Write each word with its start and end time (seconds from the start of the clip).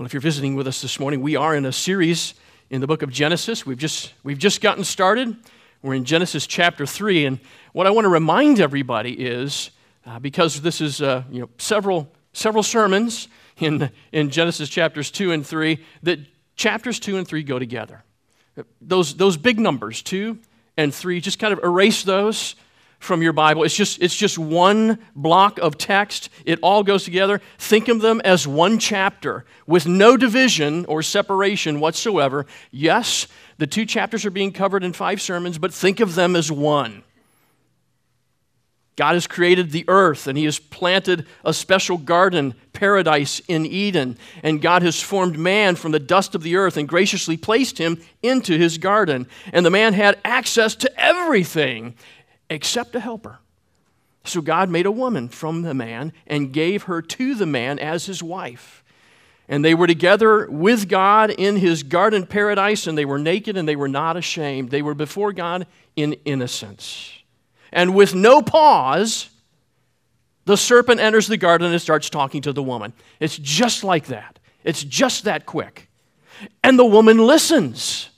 Well, 0.00 0.06
if 0.06 0.14
you're 0.14 0.22
visiting 0.22 0.54
with 0.54 0.66
us 0.66 0.80
this 0.80 0.98
morning, 0.98 1.20
we 1.20 1.36
are 1.36 1.54
in 1.54 1.66
a 1.66 1.72
series 1.72 2.32
in 2.70 2.80
the 2.80 2.86
book 2.86 3.02
of 3.02 3.10
Genesis. 3.10 3.66
We've 3.66 3.76
just, 3.76 4.14
we've 4.22 4.38
just 4.38 4.62
gotten 4.62 4.82
started. 4.82 5.36
We're 5.82 5.92
in 5.92 6.06
Genesis 6.06 6.46
chapter 6.46 6.86
3. 6.86 7.26
And 7.26 7.40
what 7.74 7.86
I 7.86 7.90
want 7.90 8.06
to 8.06 8.08
remind 8.08 8.60
everybody 8.60 9.12
is 9.12 9.70
uh, 10.06 10.18
because 10.18 10.62
this 10.62 10.80
is 10.80 11.02
uh, 11.02 11.24
you 11.30 11.40
know, 11.42 11.50
several, 11.58 12.10
several 12.32 12.62
sermons 12.62 13.28
in, 13.58 13.90
in 14.10 14.30
Genesis 14.30 14.70
chapters 14.70 15.10
2 15.10 15.32
and 15.32 15.46
3, 15.46 15.78
that 16.04 16.18
chapters 16.56 16.98
2 16.98 17.18
and 17.18 17.28
3 17.28 17.42
go 17.42 17.58
together. 17.58 18.02
Those, 18.80 19.14
those 19.16 19.36
big 19.36 19.60
numbers, 19.60 20.00
2 20.00 20.38
and 20.78 20.94
3, 20.94 21.20
just 21.20 21.38
kind 21.38 21.52
of 21.52 21.62
erase 21.62 22.04
those 22.04 22.54
from 23.00 23.22
your 23.22 23.32
Bible. 23.32 23.64
It's 23.64 23.74
just, 23.74 24.00
it's 24.00 24.14
just 24.14 24.38
one 24.38 24.98
block 25.16 25.58
of 25.58 25.76
text. 25.76 26.28
It 26.44 26.60
all 26.62 26.84
goes 26.84 27.02
together. 27.02 27.40
Think 27.58 27.88
of 27.88 28.00
them 28.00 28.20
as 28.24 28.46
one 28.46 28.78
chapter 28.78 29.44
with 29.66 29.86
no 29.86 30.16
division 30.16 30.84
or 30.84 31.02
separation 31.02 31.80
whatsoever. 31.80 32.46
Yes, 32.70 33.26
the 33.56 33.66
two 33.66 33.86
chapters 33.86 34.24
are 34.26 34.30
being 34.30 34.52
covered 34.52 34.84
in 34.84 34.92
five 34.92 35.20
sermons, 35.20 35.58
but 35.58 35.74
think 35.74 35.98
of 35.98 36.14
them 36.14 36.36
as 36.36 36.52
one. 36.52 37.02
God 38.96 39.14
has 39.14 39.26
created 39.26 39.70
the 39.70 39.86
earth 39.88 40.26
and 40.26 40.36
He 40.36 40.44
has 40.44 40.58
planted 40.58 41.26
a 41.42 41.54
special 41.54 41.96
garden, 41.96 42.54
paradise 42.74 43.40
in 43.48 43.64
Eden. 43.64 44.18
And 44.42 44.60
God 44.60 44.82
has 44.82 45.00
formed 45.00 45.38
man 45.38 45.74
from 45.74 45.92
the 45.92 45.98
dust 45.98 46.34
of 46.34 46.42
the 46.42 46.56
earth 46.56 46.76
and 46.76 46.86
graciously 46.86 47.38
placed 47.38 47.78
him 47.78 47.98
into 48.22 48.58
his 48.58 48.76
garden. 48.76 49.26
And 49.54 49.64
the 49.64 49.70
man 49.70 49.94
had 49.94 50.18
access 50.22 50.74
to 50.76 51.00
everything 51.00 51.94
except 52.50 52.94
a 52.94 53.00
helper. 53.00 53.38
So 54.24 54.42
God 54.42 54.68
made 54.68 54.84
a 54.84 54.90
woman 54.90 55.28
from 55.28 55.62
the 55.62 55.72
man 55.72 56.12
and 56.26 56.52
gave 56.52 56.82
her 56.82 57.00
to 57.00 57.34
the 57.34 57.46
man 57.46 57.78
as 57.78 58.04
his 58.04 58.22
wife. 58.22 58.84
And 59.48 59.64
they 59.64 59.74
were 59.74 59.86
together 59.86 60.46
with 60.50 60.88
God 60.88 61.30
in 61.30 61.56
his 61.56 61.82
garden 61.82 62.26
paradise, 62.26 62.86
and 62.86 62.96
they 62.96 63.04
were 63.04 63.18
naked 63.18 63.56
and 63.56 63.66
they 63.66 63.76
were 63.76 63.88
not 63.88 64.16
ashamed. 64.16 64.70
They 64.70 64.82
were 64.82 64.94
before 64.94 65.32
God 65.32 65.66
in 65.96 66.12
innocence. 66.24 67.12
And 67.72 67.94
with 67.94 68.14
no 68.14 68.42
pause, 68.42 69.30
the 70.44 70.56
serpent 70.56 71.00
enters 71.00 71.26
the 71.26 71.36
garden 71.36 71.72
and 71.72 71.80
starts 71.80 72.10
talking 72.10 72.42
to 72.42 72.52
the 72.52 72.62
woman. 72.62 72.92
It's 73.18 73.38
just 73.38 73.82
like 73.82 74.06
that. 74.06 74.38
It's 74.62 74.84
just 74.84 75.24
that 75.24 75.46
quick. 75.46 75.88
And 76.62 76.78
the 76.78 76.84
woman 76.84 77.18
listens. 77.18 78.09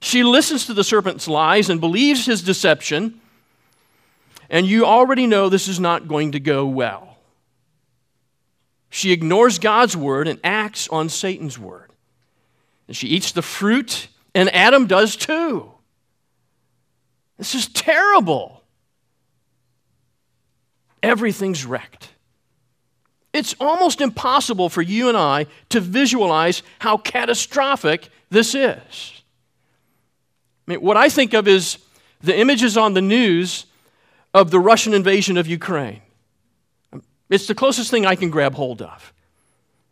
She 0.00 0.24
listens 0.24 0.66
to 0.66 0.74
the 0.74 0.84
serpent's 0.84 1.28
lies 1.28 1.68
and 1.68 1.80
believes 1.80 2.26
his 2.26 2.42
deception, 2.42 3.20
and 4.48 4.66
you 4.66 4.84
already 4.84 5.26
know 5.26 5.48
this 5.48 5.68
is 5.68 5.78
not 5.78 6.08
going 6.08 6.32
to 6.32 6.40
go 6.40 6.66
well. 6.66 7.18
She 8.88 9.12
ignores 9.12 9.58
God's 9.58 9.96
word 9.96 10.26
and 10.26 10.40
acts 10.42 10.88
on 10.88 11.08
Satan's 11.08 11.58
word. 11.58 11.90
And 12.88 12.96
she 12.96 13.06
eats 13.06 13.30
the 13.30 13.42
fruit, 13.42 14.08
and 14.34 14.52
Adam 14.52 14.86
does 14.86 15.14
too. 15.14 15.70
This 17.38 17.54
is 17.54 17.68
terrible. 17.68 18.64
Everything's 21.02 21.64
wrecked. 21.64 22.08
It's 23.32 23.54
almost 23.60 24.00
impossible 24.00 24.68
for 24.68 24.82
you 24.82 25.08
and 25.08 25.16
I 25.16 25.46
to 25.68 25.80
visualize 25.80 26.62
how 26.80 26.96
catastrophic 26.96 28.08
this 28.28 28.54
is. 28.56 29.19
I 30.66 30.72
mean, 30.72 30.80
what 30.80 30.96
I 30.96 31.08
think 31.08 31.34
of 31.34 31.48
is 31.48 31.78
the 32.20 32.38
images 32.38 32.76
on 32.76 32.94
the 32.94 33.02
news 33.02 33.66
of 34.34 34.50
the 34.50 34.60
Russian 34.60 34.94
invasion 34.94 35.36
of 35.36 35.46
Ukraine. 35.46 36.02
It's 37.28 37.46
the 37.46 37.54
closest 37.54 37.90
thing 37.90 38.06
I 38.06 38.16
can 38.16 38.30
grab 38.30 38.54
hold 38.54 38.82
of. 38.82 39.12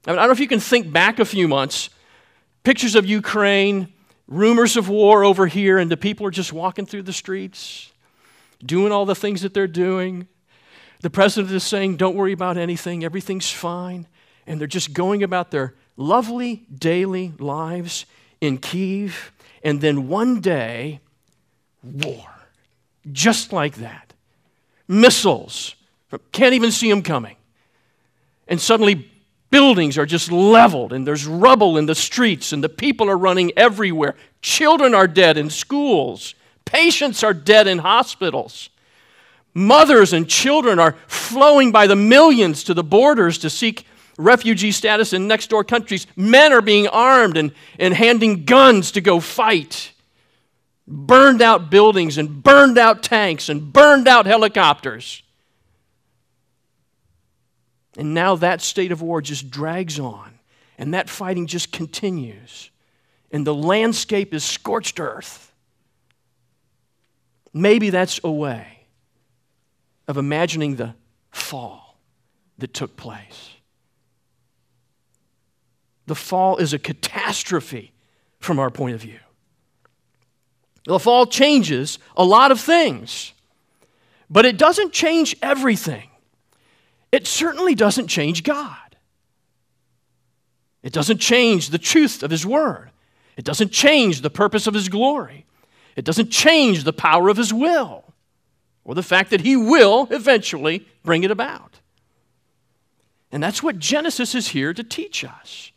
I, 0.07 0.11
mean, 0.11 0.19
I 0.19 0.23
don't 0.23 0.29
know 0.29 0.33
if 0.33 0.41
you 0.41 0.49
can 0.49 0.61
think 0.61 0.93
back 0.93 1.19
a 1.19 1.25
few 1.25 1.49
months, 1.49 1.91
pictures 2.65 2.95
of 2.95 3.07
Ukraine, 3.07 3.93
rumors 4.27 4.77
of 4.77 4.89
war 4.89 5.25
over 5.25 5.47
here, 5.47 5.79
and 5.79 5.91
the 5.91 5.97
people 5.97 6.27
are 6.27 6.31
just 6.31 6.53
walking 6.53 6.87
through 6.87 7.03
the 7.03 7.13
streets, 7.13 7.93
doing 8.65 8.93
all 8.93 9.07
the 9.07 9.15
things 9.15 9.43
that 9.43 9.55
they're 9.55 9.67
doing. 9.67 10.29
The 11.01 11.11
president 11.11 11.53
is 11.53 11.65
saying, 11.65 11.97
Don't 11.97 12.17
worry 12.17 12.33
about 12.33 12.57
anything, 12.57 13.05
everything's 13.05 13.51
fine. 13.51 14.07
And 14.47 14.61
they're 14.61 14.67
just 14.67 14.93
going 14.93 15.23
about 15.23 15.51
their 15.51 15.75
lovely 15.97 16.67
daily 16.75 17.35
lives 17.39 18.07
in 18.41 18.59
Kiev 18.59 19.33
and 19.63 19.81
then 19.81 20.09
one 20.09 20.41
day, 20.41 21.01
war. 21.83 22.27
Just 23.11 23.53
like 23.53 23.77
that. 23.77 24.13
Missiles. 24.87 25.75
Can't 26.33 26.55
even 26.55 26.71
see 26.71 26.89
them 26.91 27.03
coming. 27.03 27.37
And 28.47 28.61
suddenly, 28.61 29.11
buildings 29.51 29.99
are 29.99 30.07
just 30.07 30.33
leveled, 30.33 30.93
and 30.93 31.07
there's 31.07 31.27
rubble 31.27 31.77
in 31.77 31.87
the 31.87 31.95
streets, 31.95 32.53
and 32.53 32.65
the 32.65 32.69
people 32.69 33.11
are 33.11 33.19
running 33.19 33.53
everywhere. 33.57 34.15
Children 34.41 34.95
are 34.95 35.07
dead 35.07 35.37
in 35.37 35.51
schools. 35.51 36.35
Patients 36.65 37.23
are 37.23 37.35
dead 37.35 37.67
in 37.67 37.79
hospitals. 37.79 38.71
Mothers 39.55 40.13
and 40.13 40.29
children 40.29 40.79
are 40.79 40.97
flowing 41.07 41.73
by 41.73 41.87
the 41.87 41.97
millions 41.97 42.65
to 42.65 42.75
the 42.75 42.85
borders 42.85 43.39
to 43.39 43.51
seek 43.51 43.87
refugee 44.19 44.73
status 44.73 45.15
in 45.15 45.27
next 45.27 45.49
door 45.49 45.65
countries. 45.65 46.07
Men 46.17 46.53
are 46.53 46.61
being 46.61 46.87
armed 46.89 47.39
and, 47.39 47.53
and 47.79 47.95
handing 47.95 48.45
guns 48.45 48.93
to 48.93 49.01
go 49.01 49.21
fight. 49.21 49.93
Burned 50.87 51.41
out 51.41 51.71
buildings 51.71 52.19
and 52.19 52.43
burned 52.43 52.77
out 52.77 53.03
tanks 53.03 53.49
and 53.49 53.73
burned 53.73 54.09
out 54.09 54.27
helicopters. 54.27 55.23
And 57.97 58.13
now 58.15 58.37
that 58.37 58.61
state 58.61 58.93
of 58.93 59.03
war 59.03 59.21
just 59.21 59.51
drags 59.51 59.99
on, 59.99 60.39
and 60.79 60.95
that 60.95 61.09
fighting 61.09 61.47
just 61.47 61.73
continues. 61.73 62.71
And 63.33 63.47
the 63.47 63.55
landscape 63.55 64.33
is 64.33 64.45
scorched 64.45 65.01
earth. 65.01 65.53
Maybe 67.53 67.91
that's 67.91 68.21
a 68.23 68.31
way 68.31 68.87
of 70.07 70.17
imagining 70.17 70.77
the 70.77 70.95
fall 71.31 71.99
that 72.59 72.73
took 72.73 72.97
place. 72.97 73.51
The 76.09 76.15
fall 76.15 76.57
is 76.57 76.73
a 76.73 76.79
catastrophe 76.79 77.93
from 78.41 78.59
our 78.59 78.71
point 78.71 78.95
of 78.95 79.03
view. 79.03 79.19
The 80.87 80.99
fall 80.99 81.27
changes 81.27 81.99
a 82.17 82.25
lot 82.25 82.51
of 82.51 82.59
things, 82.59 83.35
but 84.31 84.47
it 84.47 84.57
doesn't 84.57 84.95
change 84.95 85.37
everything. 85.43 86.09
It 87.13 87.27
certainly 87.27 87.75
doesn't 87.75 88.09
change 88.09 88.43
God. 88.43 88.97
It 90.83 90.95
doesn't 90.95 91.19
change 91.19 91.69
the 91.69 91.79
truth 91.79 92.23
of 92.23 92.31
His 92.31 92.47
Word. 92.47 92.91
It 93.37 93.45
doesn't 93.45 93.71
change 93.71 94.23
the 94.23 94.31
purpose 94.31 94.67
of 94.67 94.73
His 94.73 94.89
glory. 94.89 95.45
It 95.95 96.07
doesn't 96.07 96.31
change 96.31 96.85
the 96.85 96.93
power 96.95 97.29
of 97.29 97.37
His 97.37 97.53
will 97.53 98.15
or 98.83 98.95
the 98.95 99.03
fact 99.03 99.29
that 99.29 99.43
He 99.43 99.57
will 99.57 100.09
eventually 100.11 100.89
bring 101.03 101.23
it 101.23 101.31
about. 101.31 101.81
And 103.31 103.43
that's 103.43 103.63
what 103.63 103.79
Genesis 103.79 104.35
is 104.35 104.49
here 104.49 104.73
to 104.73 104.83
teach 104.83 105.23
us 105.23 105.71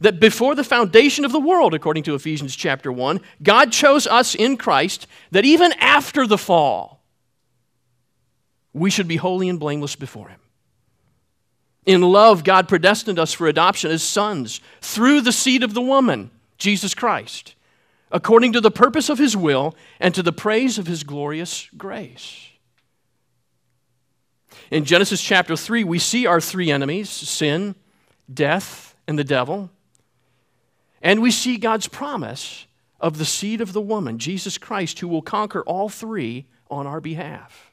that 0.00 0.18
before 0.18 0.54
the 0.54 0.64
foundation 0.64 1.24
of 1.24 1.32
the 1.32 1.40
world, 1.40 1.74
according 1.74 2.02
to 2.04 2.14
Ephesians 2.14 2.56
chapter 2.56 2.90
1, 2.90 3.20
God 3.42 3.70
chose 3.72 4.06
us 4.06 4.34
in 4.34 4.56
Christ 4.56 5.06
that 5.30 5.44
even 5.44 5.72
after 5.74 6.26
the 6.26 6.38
fall, 6.38 7.02
we 8.72 8.90
should 8.90 9.08
be 9.08 9.16
holy 9.16 9.48
and 9.48 9.60
blameless 9.60 9.96
before 9.96 10.28
Him. 10.28 10.40
In 11.86 12.02
love, 12.02 12.44
God 12.44 12.68
predestined 12.68 13.18
us 13.18 13.32
for 13.32 13.46
adoption 13.46 13.90
as 13.90 14.02
sons 14.02 14.60
through 14.80 15.22
the 15.22 15.32
seed 15.32 15.62
of 15.62 15.74
the 15.74 15.80
woman, 15.80 16.30
Jesus 16.56 16.94
Christ, 16.94 17.54
according 18.12 18.52
to 18.52 18.60
the 18.60 18.70
purpose 18.70 19.08
of 19.08 19.18
His 19.18 19.36
will 19.36 19.74
and 19.98 20.14
to 20.14 20.22
the 20.22 20.32
praise 20.32 20.78
of 20.78 20.86
His 20.86 21.02
glorious 21.02 21.68
grace. 21.76 22.46
In 24.70 24.84
Genesis 24.84 25.20
chapter 25.20 25.56
3, 25.56 25.84
we 25.84 25.98
see 25.98 26.26
our 26.26 26.40
three 26.40 26.70
enemies 26.70 27.10
sin, 27.10 27.74
death, 28.32 28.94
and 29.08 29.18
the 29.18 29.24
devil. 29.24 29.70
And 31.00 31.22
we 31.22 31.30
see 31.30 31.56
God's 31.56 31.88
promise 31.88 32.66
of 33.00 33.18
the 33.18 33.24
seed 33.24 33.60
of 33.60 33.72
the 33.72 33.80
woman, 33.80 34.18
Jesus 34.18 34.58
Christ, 34.58 34.98
who 34.98 35.08
will 35.08 35.22
conquer 35.22 35.62
all 35.62 35.88
three 35.88 36.46
on 36.70 36.86
our 36.86 37.00
behalf. 37.00 37.72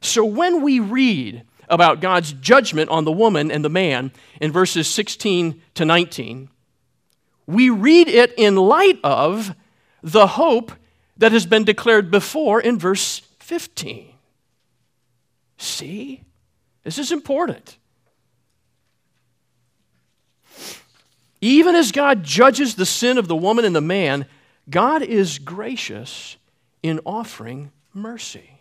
So 0.00 0.24
when 0.24 0.62
we 0.62 0.80
read 0.80 1.44
about 1.68 2.00
God's 2.00 2.32
judgment 2.32 2.90
on 2.90 3.04
the 3.04 3.12
woman 3.12 3.50
and 3.50 3.64
the 3.64 3.70
man 3.70 4.12
in 4.40 4.52
verses 4.52 4.88
16 4.88 5.60
to 5.74 5.84
19, 5.84 6.50
we 7.46 7.70
read 7.70 8.08
it 8.08 8.34
in 8.36 8.56
light 8.56 8.98
of 9.02 9.54
the 10.02 10.26
hope 10.26 10.72
that 11.16 11.32
has 11.32 11.46
been 11.46 11.64
declared 11.64 12.10
before 12.10 12.60
in 12.60 12.78
verse 12.78 13.22
15. 13.40 14.12
See? 15.56 16.22
This 16.84 16.98
is 16.98 17.10
important. 17.10 17.77
Even 21.40 21.74
as 21.74 21.92
God 21.92 22.24
judges 22.24 22.74
the 22.74 22.86
sin 22.86 23.18
of 23.18 23.28
the 23.28 23.36
woman 23.36 23.64
and 23.64 23.74
the 23.74 23.80
man, 23.80 24.26
God 24.68 25.02
is 25.02 25.38
gracious 25.38 26.36
in 26.82 27.00
offering 27.04 27.70
mercy. 27.94 28.60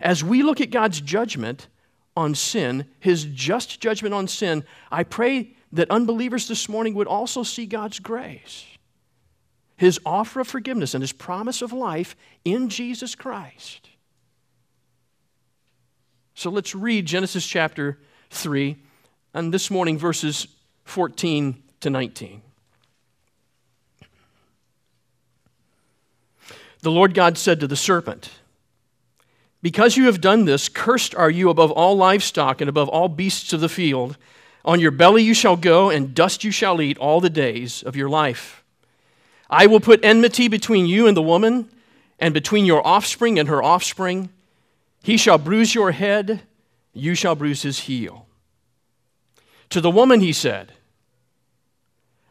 As 0.00 0.24
we 0.24 0.42
look 0.42 0.60
at 0.60 0.70
God's 0.70 1.00
judgment 1.00 1.68
on 2.16 2.34
sin, 2.34 2.86
his 2.98 3.24
just 3.24 3.80
judgment 3.80 4.14
on 4.14 4.26
sin, 4.26 4.64
I 4.90 5.04
pray 5.04 5.54
that 5.72 5.90
unbelievers 5.90 6.48
this 6.48 6.68
morning 6.68 6.94
would 6.94 7.06
also 7.06 7.42
see 7.42 7.66
God's 7.66 8.00
grace, 8.00 8.64
his 9.76 10.00
offer 10.04 10.40
of 10.40 10.48
forgiveness, 10.48 10.94
and 10.94 11.02
his 11.02 11.12
promise 11.12 11.62
of 11.62 11.72
life 11.72 12.16
in 12.44 12.68
Jesus 12.68 13.14
Christ. 13.14 13.90
So 16.34 16.50
let's 16.50 16.74
read 16.74 17.06
Genesis 17.06 17.46
chapter 17.46 17.98
3, 18.30 18.76
and 19.34 19.52
this 19.52 19.70
morning 19.70 19.98
verses 19.98 20.48
14 20.88 21.62
to 21.80 21.90
19. 21.90 22.42
The 26.80 26.90
Lord 26.90 27.12
God 27.12 27.36
said 27.36 27.60
to 27.60 27.66
the 27.66 27.76
serpent, 27.76 28.30
Because 29.60 29.96
you 29.96 30.06
have 30.06 30.20
done 30.20 30.46
this, 30.46 30.68
cursed 30.68 31.14
are 31.14 31.30
you 31.30 31.50
above 31.50 31.70
all 31.72 31.96
livestock 31.96 32.62
and 32.62 32.70
above 32.70 32.88
all 32.88 33.08
beasts 33.08 33.52
of 33.52 33.60
the 33.60 33.68
field. 33.68 34.16
On 34.64 34.80
your 34.80 34.90
belly 34.90 35.22
you 35.22 35.34
shall 35.34 35.56
go, 35.56 35.90
and 35.90 36.14
dust 36.14 36.42
you 36.42 36.50
shall 36.50 36.80
eat 36.80 36.96
all 36.96 37.20
the 37.20 37.28
days 37.28 37.82
of 37.82 37.94
your 37.94 38.08
life. 38.08 38.64
I 39.50 39.66
will 39.66 39.80
put 39.80 40.02
enmity 40.02 40.48
between 40.48 40.86
you 40.86 41.06
and 41.06 41.16
the 41.16 41.22
woman, 41.22 41.68
and 42.18 42.32
between 42.32 42.64
your 42.64 42.84
offspring 42.86 43.38
and 43.38 43.48
her 43.48 43.62
offspring. 43.62 44.30
He 45.02 45.18
shall 45.18 45.38
bruise 45.38 45.74
your 45.74 45.90
head, 45.90 46.42
you 46.94 47.14
shall 47.14 47.34
bruise 47.34 47.62
his 47.62 47.80
heel. 47.80 48.26
To 49.70 49.82
the 49.82 49.90
woman 49.90 50.20
he 50.20 50.32
said, 50.32 50.72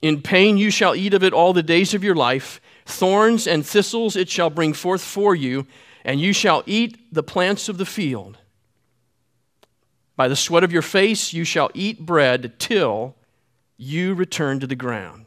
In 0.00 0.22
pain 0.22 0.56
you 0.56 0.70
shall 0.70 0.94
eat 0.94 1.14
of 1.14 1.22
it 1.22 1.32
all 1.32 1.52
the 1.52 1.62
days 1.62 1.94
of 1.94 2.04
your 2.04 2.14
life. 2.14 2.60
Thorns 2.86 3.46
and 3.46 3.66
thistles 3.66 4.16
it 4.16 4.28
shall 4.28 4.50
bring 4.50 4.72
forth 4.72 5.02
for 5.02 5.34
you 5.34 5.66
and 6.04 6.20
you 6.20 6.32
shall 6.32 6.62
eat 6.66 7.12
the 7.12 7.22
plants 7.22 7.68
of 7.68 7.78
the 7.78 7.84
field. 7.84 8.38
By 10.16 10.28
the 10.28 10.36
sweat 10.36 10.64
of 10.64 10.72
your 10.72 10.82
face 10.82 11.32
you 11.32 11.44
shall 11.44 11.70
eat 11.74 12.06
bread 12.06 12.58
till 12.58 13.14
you 13.76 14.14
return 14.14 14.58
to 14.60 14.66
the 14.66 14.74
ground. 14.74 15.26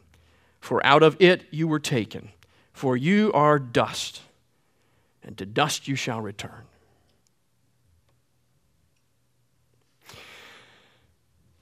For 0.60 0.84
out 0.84 1.02
of 1.02 1.16
it 1.20 1.44
you 1.50 1.68
were 1.68 1.78
taken. 1.78 2.30
For 2.72 2.96
you 2.96 3.30
are 3.32 3.58
dust, 3.58 4.22
and 5.22 5.36
to 5.38 5.46
dust 5.46 5.86
you 5.86 5.94
shall 5.94 6.20
return. 6.20 6.64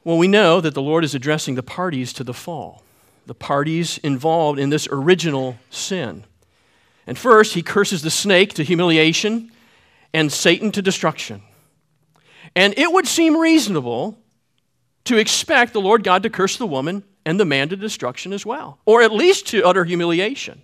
Well, 0.03 0.17
we 0.17 0.29
know 0.29 0.61
that 0.61 0.75
the 0.75 0.81
Lord 0.81 1.05
is 1.05 1.15
addressing 1.15 1.57
the 1.57 1.63
parties 1.63 2.13
to 2.15 2.25
the 2.25 2.33
fall, 2.33 2.83
the 3.31 3.35
parties 3.35 3.97
involved 3.99 4.59
in 4.59 4.71
this 4.71 4.89
original 4.91 5.57
sin. 5.71 6.25
And 7.07 7.17
first, 7.17 7.55
he 7.55 7.63
curses 7.63 8.03
the 8.03 8.11
snake 8.11 8.55
to 8.55 8.65
humiliation 8.65 9.53
and 10.13 10.33
Satan 10.33 10.73
to 10.73 10.83
destruction. 10.83 11.41
And 12.57 12.77
it 12.77 12.91
would 12.91 13.07
seem 13.07 13.37
reasonable 13.37 14.19
to 15.05 15.17
expect 15.17 15.75
the 15.75 15.81
Lord 15.81 16.03
God 16.03 16.25
to 16.25 16.29
curse 16.29 16.57
the 16.57 16.67
woman 16.67 17.05
and 17.25 17.39
the 17.39 17.45
man 17.45 17.69
to 17.69 17.77
destruction 17.77 18.33
as 18.33 18.45
well, 18.45 18.81
or 18.85 19.01
at 19.01 19.13
least 19.13 19.47
to 19.51 19.63
utter 19.63 19.85
humiliation. 19.85 20.63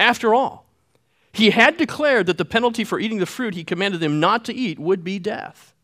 After 0.00 0.34
all, 0.34 0.66
he 1.32 1.50
had 1.50 1.76
declared 1.76 2.26
that 2.26 2.38
the 2.38 2.44
penalty 2.44 2.82
for 2.82 2.98
eating 2.98 3.18
the 3.18 3.24
fruit 3.24 3.54
he 3.54 3.62
commanded 3.62 4.00
them 4.00 4.18
not 4.18 4.44
to 4.46 4.52
eat 4.52 4.80
would 4.80 5.04
be 5.04 5.20
death. 5.20 5.74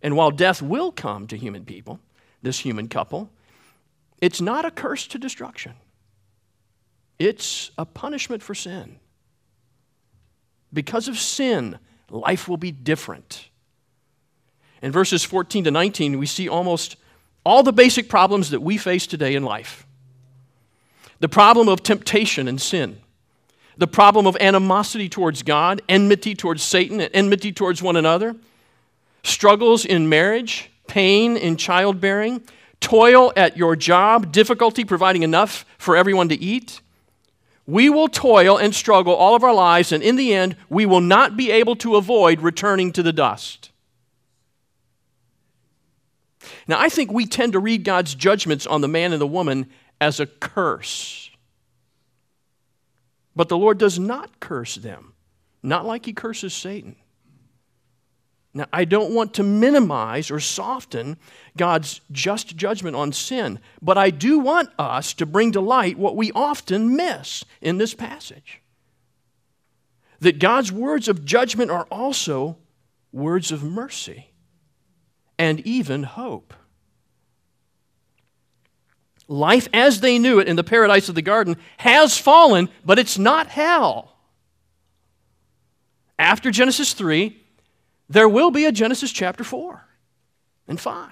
And 0.00 0.16
while 0.16 0.30
death 0.30 0.62
will 0.62 0.90
come 0.90 1.26
to 1.26 1.36
human 1.36 1.66
people, 1.66 2.00
this 2.40 2.60
human 2.60 2.88
couple, 2.88 3.30
it's 4.22 4.40
not 4.40 4.64
a 4.64 4.70
curse 4.70 5.08
to 5.08 5.18
destruction. 5.18 5.72
It's 7.18 7.72
a 7.76 7.84
punishment 7.84 8.42
for 8.42 8.54
sin. 8.54 9.00
Because 10.72 11.08
of 11.08 11.18
sin, 11.18 11.78
life 12.08 12.48
will 12.48 12.56
be 12.56 12.70
different. 12.70 13.48
In 14.80 14.92
verses 14.92 15.24
14 15.24 15.64
to 15.64 15.70
19, 15.72 16.18
we 16.18 16.26
see 16.26 16.48
almost 16.48 16.96
all 17.44 17.64
the 17.64 17.72
basic 17.72 18.08
problems 18.08 18.50
that 18.50 18.60
we 18.60 18.78
face 18.78 19.06
today 19.06 19.34
in 19.34 19.42
life 19.42 19.86
the 21.18 21.28
problem 21.28 21.68
of 21.68 21.84
temptation 21.84 22.48
and 22.48 22.60
sin, 22.60 22.98
the 23.76 23.86
problem 23.86 24.26
of 24.26 24.36
animosity 24.40 25.08
towards 25.08 25.44
God, 25.44 25.80
enmity 25.88 26.34
towards 26.34 26.64
Satan, 26.64 27.00
and 27.00 27.10
enmity 27.14 27.52
towards 27.52 27.80
one 27.80 27.94
another, 27.94 28.34
struggles 29.22 29.84
in 29.84 30.08
marriage, 30.08 30.68
pain 30.88 31.36
in 31.36 31.56
childbearing, 31.56 32.42
toil 32.82 33.32
at 33.36 33.56
your 33.56 33.76
job, 33.76 34.30
difficulty 34.30 34.84
providing 34.84 35.22
enough 35.22 35.64
for 35.78 35.96
everyone 35.96 36.28
to 36.28 36.38
eat 36.38 36.82
we 37.66 37.88
will 37.88 38.08
toil 38.08 38.58
and 38.58 38.74
struggle 38.74 39.14
all 39.14 39.34
of 39.34 39.44
our 39.44 39.54
lives, 39.54 39.92
and 39.92 40.02
in 40.02 40.16
the 40.16 40.34
end, 40.34 40.56
we 40.68 40.84
will 40.84 41.00
not 41.00 41.36
be 41.36 41.50
able 41.50 41.76
to 41.76 41.96
avoid 41.96 42.40
returning 42.40 42.92
to 42.92 43.02
the 43.02 43.12
dust. 43.12 43.70
Now, 46.66 46.80
I 46.80 46.88
think 46.88 47.12
we 47.12 47.26
tend 47.26 47.52
to 47.52 47.60
read 47.60 47.84
God's 47.84 48.14
judgments 48.14 48.66
on 48.66 48.80
the 48.80 48.88
man 48.88 49.12
and 49.12 49.20
the 49.20 49.26
woman 49.26 49.68
as 50.00 50.18
a 50.18 50.26
curse. 50.26 51.30
But 53.36 53.48
the 53.48 53.58
Lord 53.58 53.78
does 53.78 53.98
not 53.98 54.40
curse 54.40 54.74
them, 54.74 55.14
not 55.62 55.86
like 55.86 56.04
He 56.04 56.12
curses 56.12 56.52
Satan. 56.52 56.96
Now, 58.54 58.66
I 58.72 58.84
don't 58.84 59.14
want 59.14 59.34
to 59.34 59.42
minimize 59.42 60.30
or 60.30 60.38
soften 60.38 61.16
God's 61.56 62.02
just 62.10 62.54
judgment 62.54 62.94
on 62.96 63.12
sin, 63.12 63.60
but 63.80 63.96
I 63.96 64.10
do 64.10 64.38
want 64.38 64.68
us 64.78 65.14
to 65.14 65.26
bring 65.26 65.52
to 65.52 65.60
light 65.60 65.98
what 65.98 66.16
we 66.16 66.32
often 66.32 66.94
miss 66.94 67.44
in 67.62 67.78
this 67.78 67.94
passage. 67.94 68.60
That 70.20 70.38
God's 70.38 70.70
words 70.70 71.08
of 71.08 71.24
judgment 71.24 71.70
are 71.70 71.86
also 71.90 72.58
words 73.10 73.52
of 73.52 73.62
mercy 73.62 74.28
and 75.38 75.60
even 75.60 76.02
hope. 76.02 76.52
Life 79.28 79.66
as 79.72 80.00
they 80.00 80.18
knew 80.18 80.40
it 80.40 80.48
in 80.48 80.56
the 80.56 80.64
paradise 80.64 81.08
of 81.08 81.14
the 81.14 81.22
garden 81.22 81.56
has 81.78 82.18
fallen, 82.18 82.68
but 82.84 82.98
it's 82.98 83.16
not 83.16 83.46
hell. 83.48 84.14
After 86.18 86.50
Genesis 86.50 86.92
3, 86.92 87.41
there 88.12 88.28
will 88.28 88.50
be 88.50 88.66
a 88.66 88.72
Genesis 88.72 89.10
chapter 89.10 89.42
4 89.42 89.86
and 90.68 90.78
5. 90.78 91.10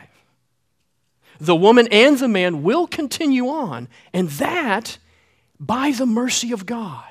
The 1.38 1.56
woman 1.56 1.88
and 1.90 2.18
the 2.18 2.28
man 2.28 2.62
will 2.62 2.86
continue 2.86 3.48
on, 3.48 3.88
and 4.12 4.28
that 4.30 4.98
by 5.58 5.92
the 5.92 6.04
mercy 6.04 6.52
of 6.52 6.66
God. 6.66 7.04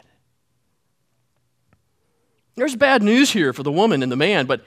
There's 2.55 2.75
bad 2.75 3.01
news 3.01 3.31
here 3.31 3.51
for 3.51 3.63
the 3.63 3.71
woman 3.71 4.03
and 4.03 4.11
the 4.11 4.15
man, 4.15 4.45
but, 4.45 4.63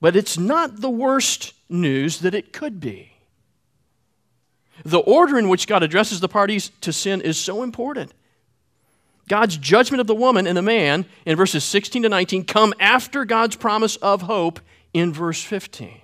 but 0.00 0.14
it's 0.14 0.38
not 0.38 0.80
the 0.80 0.90
worst 0.90 1.52
news 1.68 2.20
that 2.20 2.34
it 2.34 2.52
could 2.52 2.78
be. 2.78 3.10
The 4.84 5.00
order 5.00 5.36
in 5.36 5.48
which 5.48 5.66
God 5.66 5.82
addresses 5.82 6.20
the 6.20 6.28
parties 6.28 6.70
to 6.82 6.92
sin 6.92 7.20
is 7.20 7.38
so 7.38 7.64
important. 7.64 8.12
God's 9.30 9.56
judgment 9.56 10.00
of 10.00 10.08
the 10.08 10.14
woman 10.14 10.48
and 10.48 10.56
the 10.56 10.62
man 10.62 11.06
in 11.24 11.36
verses 11.36 11.62
16 11.62 12.02
to 12.02 12.08
19 12.08 12.44
come 12.46 12.74
after 12.80 13.24
God's 13.24 13.54
promise 13.54 13.94
of 13.94 14.22
hope 14.22 14.58
in 14.92 15.12
verse 15.12 15.40
15. 15.40 16.00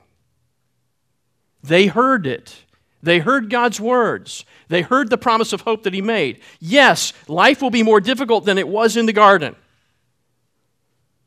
They 1.60 1.88
heard 1.88 2.24
it. 2.24 2.54
They 3.02 3.18
heard 3.18 3.50
God's 3.50 3.80
words. 3.80 4.44
They 4.68 4.82
heard 4.82 5.10
the 5.10 5.18
promise 5.18 5.52
of 5.52 5.62
hope 5.62 5.82
that 5.82 5.92
He 5.92 6.02
made. 6.02 6.38
Yes, 6.60 7.12
life 7.26 7.60
will 7.60 7.70
be 7.70 7.82
more 7.82 8.00
difficult 8.00 8.44
than 8.44 8.58
it 8.58 8.68
was 8.68 8.96
in 8.96 9.06
the 9.06 9.12
garden. 9.12 9.56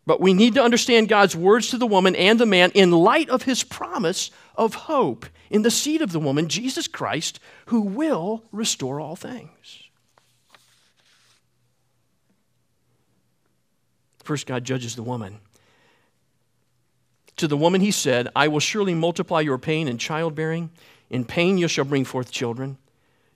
But 0.06 0.22
we 0.22 0.34
need 0.34 0.53
to 0.53 0.63
understand 0.63 1.10
God's 1.10 1.36
words 1.36 1.70
to 1.72 1.77
the 1.77 1.86
woman 1.86 2.15
and 2.15 2.39
the 2.39 2.46
man 2.46 2.72
in 2.75 2.91
light 2.91 3.29
of 3.29 3.44
His 3.44 3.62
promise 3.62 4.32
of 4.56 4.74
hope 4.74 5.25
in 5.50 5.63
the 5.63 5.72
seed 5.72 6.01
of 6.01 6.13
the 6.13 6.20
woman, 6.22 6.48
Jesus 6.48 6.88
Christ, 6.88 7.41
who 7.65 7.82
will 7.82 8.46
restore 8.53 9.01
all 9.01 9.18
things. 9.18 9.88
First, 14.29 14.45
God 14.45 14.63
judges 14.63 14.95
the 14.95 15.01
woman. 15.01 15.39
To 17.38 17.48
the 17.48 17.57
woman 17.57 17.81
he 17.81 17.89
said, 17.89 18.27
I 18.36 18.48
will 18.48 18.59
surely 18.59 18.93
multiply 18.93 19.41
your 19.41 19.57
pain 19.57 19.88
in 19.88 19.98
childbearing. 19.98 20.69
In 21.09 21.25
pain 21.25 21.57
you 21.57 21.67
shall 21.67 21.83
bring 21.83 22.05
forth 22.05 22.29
children. 22.29 22.77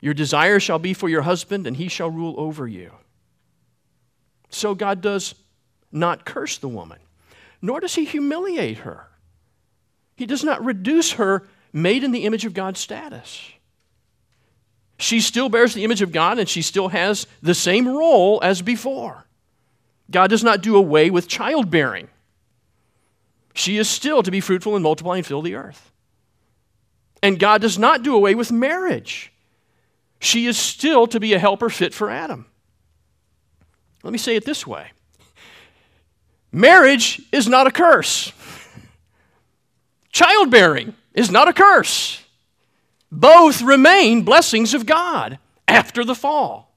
Your 0.01 0.13
desire 0.13 0.59
shall 0.59 0.77
be 0.77 0.93
for 0.93 1.09
your 1.09 1.23
husband, 1.23 1.65
and 1.65 1.77
he 1.77 1.87
shall 1.87 2.11
rule 2.11 2.35
over 2.37 2.67
you. 2.67 2.91
So 4.51 4.75
God 4.75 5.01
does 5.01 5.33
not 5.91 6.25
curse 6.25 6.59
the 6.59 6.67
woman, 6.67 6.99
nor 7.59 7.79
does 7.79 7.95
he 7.95 8.05
humiliate 8.05 8.77
her. 8.77 9.07
He 10.15 10.27
does 10.27 10.43
not 10.43 10.63
reduce 10.63 11.13
her 11.13 11.47
made 11.73 12.03
in 12.03 12.11
the 12.11 12.25
image 12.25 12.45
of 12.45 12.53
God's 12.53 12.79
status. 12.79 13.41
she 14.99 15.21
still 15.21 15.49
bears 15.49 15.73
the 15.73 15.85
image 15.85 16.03
of 16.03 16.11
God 16.11 16.37
and 16.37 16.47
she 16.47 16.61
still 16.61 16.89
has 16.89 17.25
the 17.41 17.55
same 17.55 17.87
role 17.87 18.39
as 18.43 18.61
before. 18.61 19.25
God 20.11 20.29
does 20.29 20.43
not 20.43 20.61
do 20.61 20.75
away 20.75 21.09
with 21.09 21.27
childbearing. 21.27 22.07
She 23.53 23.77
is 23.77 23.89
still 23.89 24.23
to 24.23 24.31
be 24.31 24.39
fruitful 24.39 24.75
and 24.75 24.83
multiply 24.83 25.17
and 25.17 25.25
fill 25.25 25.41
the 25.41 25.55
earth. 25.55 25.91
And 27.21 27.39
God 27.39 27.61
does 27.61 27.79
not 27.79 28.03
do 28.03 28.15
away 28.15 28.35
with 28.35 28.51
marriage. 28.51 29.31
She 30.19 30.45
is 30.47 30.57
still 30.57 31.07
to 31.07 31.19
be 31.19 31.33
a 31.33 31.39
helper 31.39 31.69
fit 31.69 31.93
for 31.93 32.09
Adam. 32.09 32.45
Let 34.03 34.11
me 34.11 34.17
say 34.17 34.35
it 34.35 34.45
this 34.45 34.67
way 34.67 34.91
marriage 36.51 37.21
is 37.31 37.47
not 37.47 37.67
a 37.67 37.71
curse, 37.71 38.31
childbearing 40.11 40.93
is 41.13 41.31
not 41.31 41.47
a 41.47 41.53
curse. 41.53 42.19
Both 43.11 43.61
remain 43.61 44.23
blessings 44.23 44.73
of 44.73 44.87
God 44.87 45.37
after 45.67 46.03
the 46.03 46.15
fall. 46.15 46.72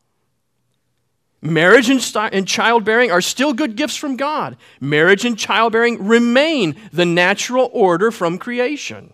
Marriage 1.46 1.90
and, 1.90 2.02
st- 2.02 2.34
and, 2.34 2.46
childbearing 2.46 3.10
are 3.10 3.20
still 3.20 3.52
good 3.52 3.76
gifts 3.76 3.96
from 3.96 4.16
God. 4.16 4.56
Marriage 4.80 5.24
and 5.24 5.38
childbearing 5.38 6.06
remain 6.06 6.76
the 6.92 7.04
natural 7.04 7.70
order 7.72 8.10
from 8.10 8.38
creation. 8.38 9.12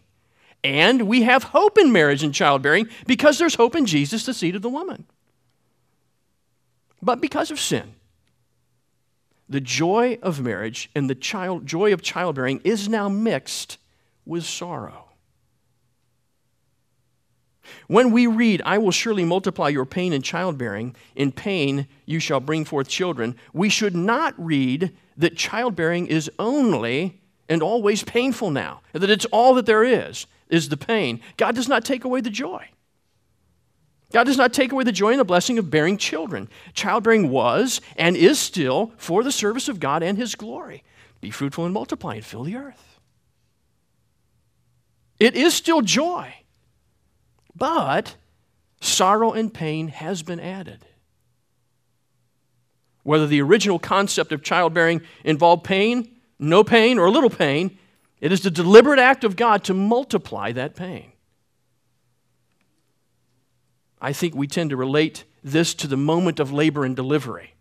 And 0.64 1.02
we 1.02 1.22
have 1.22 1.42
hope 1.42 1.78
in 1.78 1.92
marriage 1.92 2.22
and 2.22 2.32
childbearing 2.32 2.88
because 3.06 3.38
there's 3.38 3.56
hope 3.56 3.74
in 3.74 3.86
Jesus, 3.86 4.24
the 4.24 4.34
seed 4.34 4.54
of 4.54 4.62
the 4.62 4.68
woman. 4.68 5.04
But 7.02 7.20
because 7.20 7.50
of 7.50 7.58
sin, 7.58 7.94
the 9.48 9.60
joy 9.60 10.18
of 10.22 10.40
marriage 10.40 10.88
and 10.94 11.10
the 11.10 11.14
child, 11.14 11.66
joy 11.66 11.92
of 11.92 12.00
childbearing 12.00 12.60
is 12.64 12.88
now 12.88 13.08
mixed 13.08 13.78
with 14.24 14.44
sorrow. 14.44 15.01
When 17.86 18.10
we 18.10 18.26
read, 18.26 18.62
I 18.64 18.78
will 18.78 18.90
surely 18.90 19.24
multiply 19.24 19.68
your 19.68 19.84
pain 19.84 20.12
in 20.12 20.22
childbearing, 20.22 20.94
in 21.14 21.32
pain 21.32 21.86
you 22.06 22.20
shall 22.20 22.40
bring 22.40 22.64
forth 22.64 22.88
children, 22.88 23.36
we 23.52 23.68
should 23.68 23.94
not 23.94 24.34
read 24.36 24.92
that 25.16 25.36
childbearing 25.36 26.06
is 26.06 26.30
only 26.38 27.20
and 27.48 27.62
always 27.62 28.02
painful 28.02 28.50
now, 28.50 28.80
that 28.92 29.10
it's 29.10 29.26
all 29.26 29.54
that 29.54 29.66
there 29.66 29.84
is, 29.84 30.26
is 30.48 30.68
the 30.68 30.76
pain. 30.76 31.20
God 31.36 31.54
does 31.54 31.68
not 31.68 31.84
take 31.84 32.04
away 32.04 32.20
the 32.20 32.30
joy. 32.30 32.66
God 34.12 34.24
does 34.24 34.36
not 34.36 34.52
take 34.52 34.72
away 34.72 34.84
the 34.84 34.92
joy 34.92 35.10
and 35.10 35.20
the 35.20 35.24
blessing 35.24 35.58
of 35.58 35.70
bearing 35.70 35.96
children. 35.96 36.48
Childbearing 36.74 37.30
was 37.30 37.80
and 37.96 38.16
is 38.16 38.38
still 38.38 38.92
for 38.96 39.22
the 39.22 39.32
service 39.32 39.68
of 39.68 39.80
God 39.80 40.02
and 40.02 40.18
His 40.18 40.34
glory. 40.34 40.84
Be 41.20 41.30
fruitful 41.30 41.64
and 41.64 41.72
multiply 41.72 42.16
and 42.16 42.24
fill 42.24 42.44
the 42.44 42.56
earth. 42.56 42.98
It 45.18 45.34
is 45.34 45.54
still 45.54 45.82
joy. 45.82 46.34
But 47.54 48.16
sorrow 48.80 49.32
and 49.32 49.52
pain 49.52 49.88
has 49.88 50.22
been 50.22 50.40
added. 50.40 50.84
Whether 53.02 53.26
the 53.26 53.42
original 53.42 53.78
concept 53.78 54.32
of 54.32 54.42
childbearing 54.42 55.02
involved 55.24 55.64
pain, 55.64 56.16
no 56.38 56.62
pain, 56.64 56.98
or 56.98 57.10
little 57.10 57.30
pain, 57.30 57.78
it 58.20 58.32
is 58.32 58.42
the 58.42 58.50
deliberate 58.50 58.98
act 58.98 59.24
of 59.24 59.36
God 59.36 59.64
to 59.64 59.74
multiply 59.74 60.52
that 60.52 60.76
pain. 60.76 61.12
I 64.00 64.12
think 64.12 64.34
we 64.34 64.46
tend 64.46 64.70
to 64.70 64.76
relate 64.76 65.24
this 65.44 65.74
to 65.74 65.86
the 65.86 65.96
moment 65.96 66.40
of 66.40 66.52
labor 66.52 66.84
and 66.84 66.94
delivery. 66.94 67.54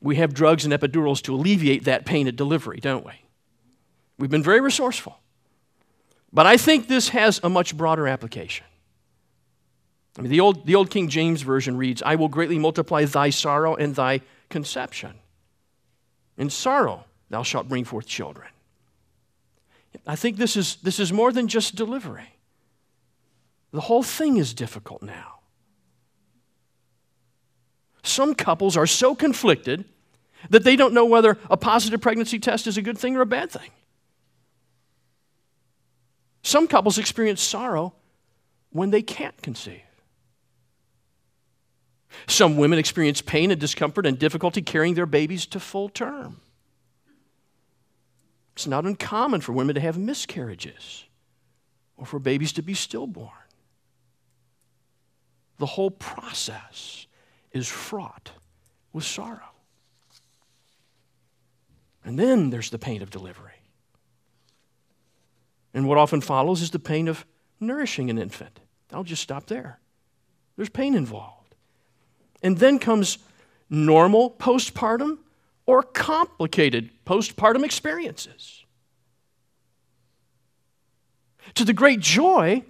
We 0.00 0.16
have 0.16 0.32
drugs 0.32 0.64
and 0.64 0.72
epidurals 0.72 1.22
to 1.22 1.34
alleviate 1.34 1.84
that 1.84 2.06
pain 2.06 2.28
at 2.28 2.36
delivery, 2.36 2.80
don't 2.80 3.04
we? 3.04 3.12
We've 4.18 4.30
been 4.30 4.42
very 4.42 4.60
resourceful. 4.60 5.18
But 6.32 6.46
I 6.46 6.56
think 6.56 6.88
this 6.88 7.10
has 7.10 7.40
a 7.42 7.48
much 7.48 7.76
broader 7.76 8.06
application. 8.06 8.66
I 10.18 10.22
mean, 10.22 10.30
the 10.30 10.40
old, 10.40 10.66
the 10.66 10.74
old 10.74 10.90
King 10.90 11.08
James 11.08 11.42
Version 11.42 11.76
reads, 11.76 12.02
I 12.02 12.16
will 12.16 12.28
greatly 12.28 12.58
multiply 12.58 13.04
thy 13.04 13.30
sorrow 13.30 13.76
and 13.76 13.94
thy 13.94 14.20
conception. 14.48 15.14
In 16.36 16.50
sorrow 16.50 17.04
thou 17.30 17.42
shalt 17.42 17.68
bring 17.68 17.84
forth 17.84 18.06
children. 18.06 18.48
I 20.06 20.16
think 20.16 20.36
this 20.36 20.56
is, 20.56 20.76
this 20.76 20.98
is 20.98 21.12
more 21.12 21.32
than 21.32 21.48
just 21.48 21.74
delivery. 21.74 22.34
The 23.72 23.82
whole 23.82 24.02
thing 24.02 24.38
is 24.38 24.54
difficult 24.54 25.02
now. 25.02 25.40
Some 28.02 28.34
couples 28.34 28.76
are 28.76 28.86
so 28.86 29.14
conflicted 29.14 29.84
that 30.50 30.64
they 30.64 30.76
don't 30.76 30.94
know 30.94 31.04
whether 31.04 31.36
a 31.50 31.56
positive 31.56 32.00
pregnancy 32.00 32.38
test 32.38 32.66
is 32.66 32.76
a 32.76 32.82
good 32.82 32.96
thing 32.96 33.16
or 33.16 33.20
a 33.20 33.26
bad 33.26 33.50
thing. 33.50 33.70
Some 36.42 36.68
couples 36.68 36.98
experience 36.98 37.42
sorrow 37.42 37.94
when 38.70 38.90
they 38.90 39.02
can't 39.02 39.40
conceive. 39.42 39.82
Some 42.26 42.56
women 42.56 42.78
experience 42.78 43.20
pain 43.20 43.50
and 43.50 43.60
discomfort 43.60 44.06
and 44.06 44.18
difficulty 44.18 44.62
carrying 44.62 44.94
their 44.94 45.06
babies 45.06 45.46
to 45.46 45.60
full 45.60 45.88
term. 45.88 46.40
It's 48.54 48.66
not 48.66 48.84
uncommon 48.84 49.40
for 49.40 49.52
women 49.52 49.74
to 49.76 49.80
have 49.80 49.96
miscarriages 49.96 51.04
or 51.96 52.06
for 52.06 52.18
babies 52.18 52.52
to 52.54 52.62
be 52.62 52.74
stillborn. 52.74 53.30
The 55.58 55.66
whole 55.66 55.90
process 55.90 57.06
is 57.52 57.68
fraught 57.68 58.32
with 58.92 59.04
sorrow. 59.04 59.50
And 62.04 62.18
then 62.18 62.50
there's 62.50 62.70
the 62.70 62.78
pain 62.78 63.02
of 63.02 63.10
delivery. 63.10 63.57
And 65.74 65.86
what 65.86 65.98
often 65.98 66.20
follows 66.20 66.62
is 66.62 66.70
the 66.70 66.78
pain 66.78 67.08
of 67.08 67.24
nourishing 67.60 68.10
an 68.10 68.18
infant. 68.18 68.60
I'll 68.92 69.04
just 69.04 69.22
stop 69.22 69.46
there. 69.46 69.80
There's 70.56 70.68
pain 70.68 70.94
involved. 70.94 71.54
And 72.42 72.58
then 72.58 72.78
comes 72.78 73.18
normal 73.68 74.30
postpartum 74.30 75.18
or 75.66 75.82
complicated 75.82 76.90
postpartum 77.04 77.64
experiences. 77.64 78.64
To 81.54 81.64
the 81.64 81.72
great 81.72 82.00
joy 82.00 82.64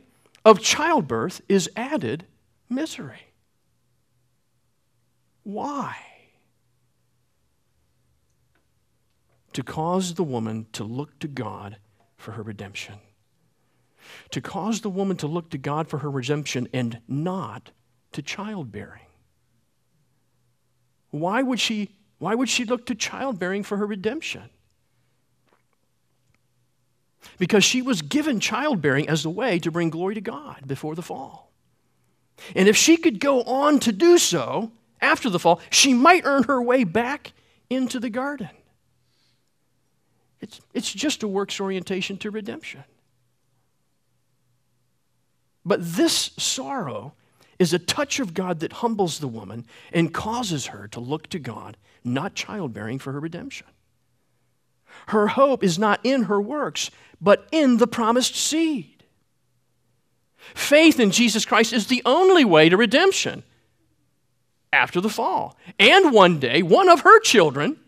of 0.45 0.61
childbirth 0.61 1.41
is 1.49 1.71
added 1.77 2.27
misery. 2.69 3.33
Why? 5.45 5.97
To 9.53 9.63
cause 9.63 10.15
the 10.15 10.25
woman 10.25 10.67
to 10.73 10.85
look 10.85 11.19
to 11.21 11.29
God 11.29 11.79
for 12.19 12.33
her 12.33 12.43
redemption. 12.43 12.97
To 14.33 14.41
cause 14.41 14.83
the 14.83 14.91
woman 14.91 15.17
to 15.19 15.27
look 15.27 15.51
to 15.51 15.59
God 15.59 15.89
for 15.89 15.99
her 15.99 16.11
redemption 16.11 16.69
and 16.75 17.01
not 17.09 17.71
to 18.13 18.23
childbearing. 18.23 19.07
Why 21.11 21.43
would 21.43 21.61
she, 21.61 21.91
why 22.19 22.35
would 22.35 22.49
she 22.49 22.65
look 22.65 22.87
to 22.87 22.95
childbearing 22.95 23.63
for 23.63 23.79
her 23.79 23.87
redemption? 23.87 24.51
Because 27.39 27.65
she 27.65 27.83
was 27.83 28.03
given 28.03 28.41
childbearing 28.41 29.09
as 29.09 29.23
the 29.23 29.31
way 29.31 29.59
to 29.61 29.71
bring 29.71 29.91
glory 29.91 30.15
to 30.15 30.21
God 30.21 30.67
before 30.67 30.95
the 30.95 31.03
fall. 31.03 31.51
And 32.55 32.69
if 32.69 32.77
she 32.77 32.97
could 32.97 33.21
go 33.21 33.43
on 33.43 33.79
to 33.81 33.93
do 33.93 34.19
so 34.19 34.73
after 35.01 35.31
the 35.31 35.39
fall, 35.39 35.61
she 35.71 35.95
might 35.95 36.25
earn 36.25 36.45
her 36.45 36.61
way 36.63 36.85
back 36.85 37.33
into 37.71 38.01
the 38.01 38.11
garden. 38.11 38.51
It's, 40.41 40.61
it's 40.73 40.93
just 40.93 41.23
a 41.23 41.29
works 41.29 41.61
orientation 41.61 42.17
to 42.19 42.31
redemption. 42.31 42.85
But 45.65 45.81
this 45.83 46.31
sorrow 46.39 47.15
is 47.59 47.73
a 47.73 47.79
touch 47.79 48.21
of 48.21 48.35
God 48.35 48.61
that 48.61 48.75
humbles 48.75 49.19
the 49.19 49.29
woman 49.29 49.67
and 49.93 50.15
causes 50.15 50.67
her 50.67 50.89
to 50.89 51.01
look 51.01 51.29
to 51.31 51.39
God, 51.39 51.77
not 52.05 52.35
childbearing 52.35 52.99
for 52.99 53.13
her 53.13 53.21
redemption. 53.21 53.67
Her 55.09 55.29
hope 55.29 55.63
is 55.63 55.79
not 55.79 56.01
in 56.05 56.25
her 56.25 56.41
works, 56.41 56.91
but 57.21 57.47
in 57.51 57.79
the 57.79 57.87
promised 57.87 58.37
seed. 58.37 59.05
Faith 60.55 60.99
in 61.01 61.11
Jesus 61.11 61.45
Christ 61.45 61.73
is 61.73 61.89
the 61.89 62.03
only 62.05 62.45
way 62.45 62.69
to 62.69 62.77
redemption 62.77 63.43
after 64.73 65.01
the 65.01 65.11
fall. 65.11 65.57
And 65.79 66.13
one 66.13 66.39
day, 66.39 66.63
one 66.63 66.89
of 66.89 67.01
her 67.01 67.21
children 67.21 67.79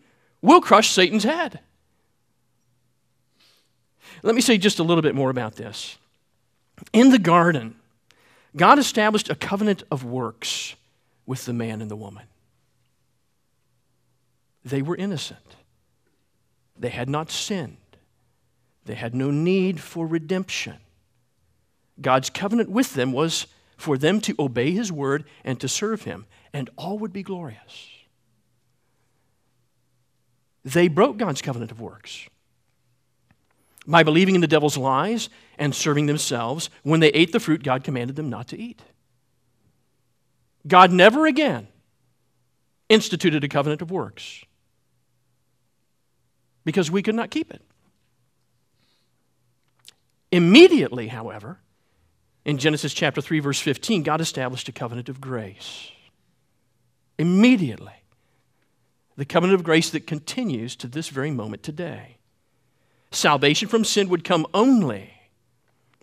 will 0.41 0.61
crush 0.61 0.89
Satan's 0.89 1.23
head. 1.23 1.59
Let 4.23 4.35
me 4.35 4.41
say 4.41 4.57
just 4.57 4.79
a 4.79 4.83
little 4.83 5.01
bit 5.01 5.15
more 5.15 5.29
about 5.29 5.55
this. 5.55 5.97
In 6.93 7.09
the 7.09 7.19
garden, 7.19 7.75
God 8.55 8.79
established 8.79 9.29
a 9.29 9.35
covenant 9.35 9.83
of 9.91 10.03
works 10.03 10.75
with 11.25 11.45
the 11.45 11.53
man 11.53 11.81
and 11.81 11.89
the 11.89 11.95
woman. 11.95 12.25
They 14.63 14.81
were 14.81 14.95
innocent, 14.95 15.55
they 16.77 16.89
had 16.89 17.09
not 17.09 17.31
sinned, 17.31 17.77
they 18.85 18.95
had 18.95 19.15
no 19.15 19.31
need 19.31 19.79
for 19.79 20.05
redemption. 20.05 20.77
God's 21.99 22.29
covenant 22.29 22.69
with 22.69 22.93
them 22.93 23.11
was 23.11 23.47
for 23.77 23.97
them 23.97 24.21
to 24.21 24.35
obey 24.39 24.71
his 24.71 24.91
word 24.91 25.25
and 25.43 25.59
to 25.59 25.67
serve 25.67 26.03
him, 26.03 26.25
and 26.53 26.69
all 26.77 26.97
would 26.99 27.13
be 27.13 27.23
glorious. 27.23 27.89
They 30.63 30.87
broke 30.87 31.17
God's 31.17 31.41
covenant 31.41 31.71
of 31.71 31.81
works. 31.81 32.27
By 33.87 34.03
believing 34.03 34.35
in 34.35 34.41
the 34.41 34.47
devil's 34.47 34.77
lies 34.77 35.29
and 35.57 35.73
serving 35.73 36.05
themselves. 36.05 36.69
When 36.83 36.99
they 36.99 37.09
ate 37.09 37.31
the 37.31 37.39
fruit, 37.39 37.63
God 37.63 37.83
commanded 37.83 38.15
them 38.15 38.29
not 38.29 38.47
to 38.49 38.59
eat. 38.59 38.81
God 40.67 40.91
never 40.91 41.25
again 41.25 41.67
instituted 42.89 43.43
a 43.43 43.47
covenant 43.47 43.81
of 43.81 43.89
works 43.89 44.43
because 46.63 46.91
we 46.91 47.01
could 47.01 47.15
not 47.15 47.31
keep 47.31 47.51
it. 47.51 47.61
Immediately, 50.31 51.07
however, 51.07 51.59
in 52.45 52.57
Genesis 52.57 52.93
chapter 52.93 53.21
3, 53.21 53.39
verse 53.39 53.59
15, 53.59 54.03
God 54.03 54.21
established 54.21 54.69
a 54.69 54.71
covenant 54.71 55.09
of 55.09 55.19
grace. 55.19 55.91
Immediately. 57.17 57.93
The 59.17 59.25
covenant 59.25 59.59
of 59.59 59.63
grace 59.63 59.89
that 59.89 60.07
continues 60.07 60.75
to 60.77 60.87
this 60.87 61.09
very 61.09 61.31
moment 61.31 61.63
today. 61.63 62.17
Salvation 63.11 63.67
from 63.67 63.83
sin 63.83 64.09
would 64.09 64.23
come 64.23 64.47
only 64.53 65.11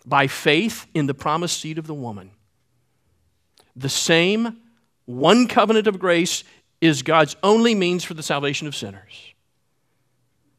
by 0.05 0.27
faith 0.27 0.87
in 0.95 1.07
the 1.07 1.15
promised 1.15 1.61
seed 1.61 1.79
of 1.79 1.87
the 1.87 1.95
woman. 1.95 2.31
The 3.75 3.89
same 3.89 4.59
one 5.07 5.49
covenant 5.49 5.87
of 5.87 5.99
grace 5.99 6.45
is 6.81 7.03
God's 7.03 7.37
only 7.43 7.75
means 7.75 8.05
for 8.05 8.15
the 8.15 8.23
salvation 8.23 8.67
of 8.67 8.77
sinners. 8.77 9.33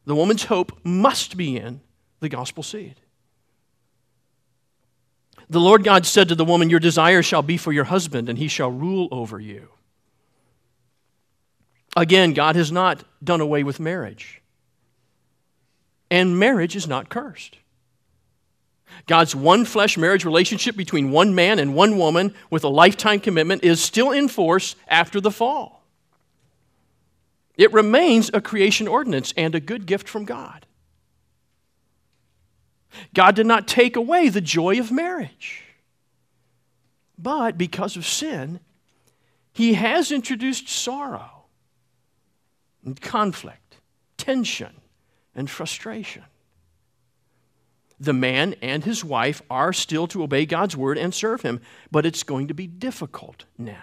The 0.06 0.14
woman's 0.14 0.44
hope 0.44 0.78
must 0.82 1.36
be 1.36 1.56
in 1.56 1.80
the 2.20 2.28
gospel 2.28 2.62
seed. 2.62 2.96
The 5.48 5.60
Lord 5.60 5.84
God 5.84 6.06
said 6.06 6.28
to 6.28 6.34
the 6.34 6.44
woman, 6.44 6.70
Your 6.70 6.80
desire 6.80 7.22
shall 7.22 7.42
be 7.42 7.56
for 7.56 7.72
your 7.72 7.84
husband, 7.84 8.28
and 8.28 8.38
he 8.38 8.48
shall 8.48 8.70
rule 8.70 9.08
over 9.10 9.40
you. 9.40 9.68
Again, 11.96 12.34
God 12.34 12.54
has 12.56 12.70
not 12.70 13.04
done 13.22 13.40
away 13.40 13.64
with 13.64 13.80
marriage. 13.80 14.39
And 16.10 16.38
marriage 16.38 16.74
is 16.74 16.88
not 16.88 17.08
cursed. 17.08 17.58
God's 19.06 19.34
one 19.34 19.64
flesh 19.64 19.96
marriage 19.96 20.24
relationship 20.24 20.76
between 20.76 21.10
one 21.10 21.34
man 21.34 21.58
and 21.58 21.74
one 21.74 21.96
woman 21.96 22.34
with 22.50 22.64
a 22.64 22.68
lifetime 22.68 23.20
commitment 23.20 23.64
is 23.64 23.82
still 23.82 24.10
in 24.10 24.28
force 24.28 24.76
after 24.88 25.20
the 25.20 25.30
fall. 25.30 25.82
It 27.56 27.72
remains 27.72 28.30
a 28.32 28.40
creation 28.40 28.88
ordinance 28.88 29.34
and 29.36 29.54
a 29.54 29.60
good 29.60 29.86
gift 29.86 30.08
from 30.08 30.24
God. 30.24 30.66
God 33.14 33.36
did 33.36 33.46
not 33.46 33.68
take 33.68 33.96
away 33.96 34.28
the 34.28 34.40
joy 34.40 34.80
of 34.80 34.90
marriage. 34.90 35.62
But 37.18 37.58
because 37.58 37.96
of 37.96 38.06
sin, 38.06 38.60
He 39.52 39.74
has 39.74 40.10
introduced 40.10 40.68
sorrow 40.68 41.44
and 42.84 43.00
conflict, 43.00 43.76
tension, 44.16 44.79
and 45.34 45.48
frustration. 45.48 46.24
The 47.98 48.12
man 48.14 48.54
and 48.62 48.82
his 48.84 49.04
wife 49.04 49.42
are 49.50 49.72
still 49.72 50.06
to 50.08 50.22
obey 50.22 50.46
God's 50.46 50.76
word 50.76 50.96
and 50.96 51.12
serve 51.12 51.42
Him, 51.42 51.60
but 51.90 52.06
it's 52.06 52.22
going 52.22 52.48
to 52.48 52.54
be 52.54 52.66
difficult 52.66 53.44
now. 53.58 53.76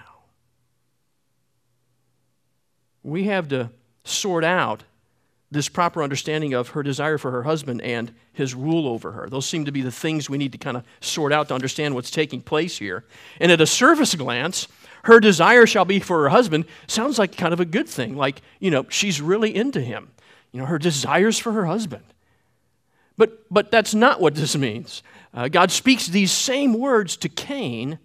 We 3.03 3.25
have 3.25 3.47
to 3.49 3.69
sort 4.03 4.43
out 4.43 4.83
this 5.49 5.69
proper 5.69 6.03
understanding 6.03 6.53
of 6.53 6.69
her 6.69 6.83
desire 6.83 7.17
for 7.17 7.31
her 7.31 7.43
husband 7.43 7.81
and 7.81 8.11
his 8.33 8.53
rule 8.53 8.87
over 8.87 9.13
her. 9.13 9.29
Those 9.29 9.45
seem 9.45 9.65
to 9.65 9.71
be 9.71 9.81
the 9.81 9.91
things 9.91 10.29
we 10.29 10.37
need 10.37 10.51
to 10.51 10.57
kind 10.57 10.75
of 10.75 10.83
sort 10.99 11.31
out 11.31 11.47
to 11.47 11.53
understand 11.53 11.95
what's 11.95 12.11
taking 12.11 12.41
place 12.41 12.77
here. 12.77 13.05
And 13.39 13.51
at 13.51 13.61
a 13.61 13.65
surface 13.65 14.13
glance, 14.15 14.67
her 15.03 15.21
desire 15.21 15.65
shall 15.65 15.85
be 15.85 15.99
for 15.99 16.23
her 16.23 16.29
husband 16.29 16.65
sounds 16.87 17.17
like 17.17 17.37
kind 17.37 17.53
of 17.53 17.61
a 17.61 17.65
good 17.65 17.87
thing. 17.87 18.17
Like, 18.17 18.41
you 18.59 18.69
know, 18.71 18.85
she's 18.89 19.21
really 19.21 19.55
into 19.55 19.79
him. 19.79 20.09
You 20.57 20.63
know, 20.63 20.69
her 20.69 20.79
desires 20.79 21.37
for 21.37 21.51
her 21.51 21.67
husband. 21.67 22.03
But, 23.15 23.45
but 23.53 23.69
that's 23.69 23.93
not 23.93 24.19
what 24.19 24.33
this 24.33 24.57
means. 24.57 25.03
Uh, 25.31 25.49
God 25.49 25.69
speaks 25.69 26.07
these 26.07 26.31
same 26.31 26.73
words 26.73 27.15
to 27.17 27.29
Cain 27.29 27.99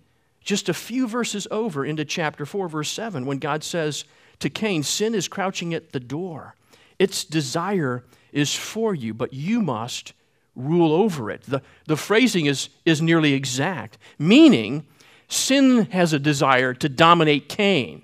just 0.44 0.68
a 0.68 0.74
few 0.74 1.08
verses 1.08 1.48
over 1.50 1.82
into 1.82 2.04
chapter 2.04 2.44
4, 2.44 2.68
verse 2.68 2.90
7, 2.90 3.24
when 3.24 3.38
God 3.38 3.64
says 3.64 4.04
to 4.40 4.50
Cain, 4.50 4.82
Sin 4.82 5.14
is 5.14 5.28
crouching 5.28 5.72
at 5.72 5.92
the 5.92 6.00
door. 6.00 6.54
Its 6.98 7.24
desire 7.24 8.04
is 8.32 8.54
for 8.54 8.94
you, 8.94 9.14
but 9.14 9.32
you 9.32 9.62
must 9.62 10.12
rule 10.54 10.92
over 10.92 11.30
it. 11.30 11.44
The, 11.44 11.62
the 11.86 11.96
phrasing 11.96 12.44
is, 12.44 12.68
is 12.84 13.00
nearly 13.00 13.32
exact, 13.32 13.96
meaning 14.18 14.86
sin 15.26 15.86
has 15.86 16.12
a 16.12 16.18
desire 16.18 16.74
to 16.74 16.90
dominate 16.90 17.48
Cain. 17.48 18.02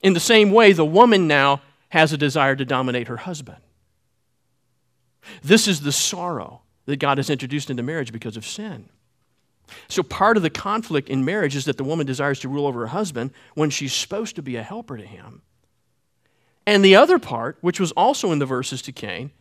In 0.00 0.12
the 0.12 0.20
same 0.20 0.52
way, 0.52 0.70
the 0.70 0.84
woman 0.84 1.26
now 1.26 1.60
has 1.90 2.12
a 2.12 2.16
desire 2.16 2.56
to 2.56 2.64
dominate 2.64 3.08
her 3.08 3.18
husband. 3.18 3.58
This 5.42 5.66
is 5.66 5.80
the 5.80 5.92
sorrow 5.92 6.62
that 6.86 6.98
God 6.98 7.18
has 7.18 7.30
introduced 7.30 7.70
into 7.70 7.82
marriage 7.82 8.12
because 8.12 8.36
of 8.36 8.46
sin. 8.46 8.88
So, 9.88 10.02
part 10.04 10.36
of 10.36 10.44
the 10.44 10.50
conflict 10.50 11.08
in 11.08 11.24
marriage 11.24 11.56
is 11.56 11.64
that 11.64 11.76
the 11.76 11.84
woman 11.84 12.06
desires 12.06 12.38
to 12.40 12.48
rule 12.48 12.66
over 12.66 12.80
her 12.80 12.86
husband 12.88 13.32
when 13.54 13.70
she's 13.70 13.92
supposed 13.92 14.36
to 14.36 14.42
be 14.42 14.56
a 14.56 14.62
helper 14.62 14.96
to 14.96 15.04
him. 15.04 15.42
And 16.66 16.84
the 16.84 16.96
other 16.96 17.18
part, 17.18 17.58
which 17.60 17.80
was 17.80 17.92
also 17.92 18.30
in 18.30 18.38
the 18.38 18.46
verses 18.46 18.82
to 18.82 18.92
Cain, 18.92 19.32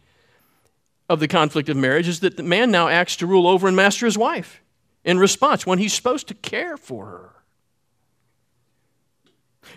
of 1.08 1.19
the 1.19 1.27
conflict 1.27 1.69
of 1.69 1.77
marriage 1.77 2.08
is 2.08 2.21
that 2.21 2.38
the 2.38 2.43
man 2.43 2.71
now 2.71 2.88
acts 2.88 3.15
to 3.17 3.27
rule 3.27 3.47
over 3.47 3.67
and 3.67 3.75
master 3.75 4.05
his 4.05 4.17
wife 4.17 4.62
in 5.03 5.19
response 5.19 5.65
when 5.65 5.77
he's 5.77 5.93
supposed 5.93 6.27
to 6.27 6.34
care 6.34 6.77
for 6.77 7.05
her. 7.05 7.31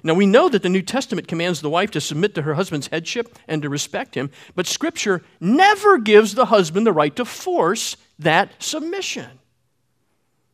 Now, 0.02 0.14
we 0.14 0.26
know 0.26 0.48
that 0.48 0.62
the 0.62 0.68
New 0.68 0.82
Testament 0.82 1.28
commands 1.28 1.60
the 1.60 1.70
wife 1.70 1.90
to 1.92 2.00
submit 2.00 2.34
to 2.34 2.42
her 2.42 2.54
husband's 2.54 2.88
headship 2.88 3.38
and 3.46 3.62
to 3.62 3.68
respect 3.68 4.14
him, 4.14 4.30
but 4.54 4.66
Scripture 4.66 5.22
never 5.40 5.98
gives 5.98 6.34
the 6.34 6.46
husband 6.46 6.86
the 6.86 6.92
right 6.92 7.14
to 7.16 7.24
force 7.24 7.96
that 8.18 8.62
submission. 8.62 9.38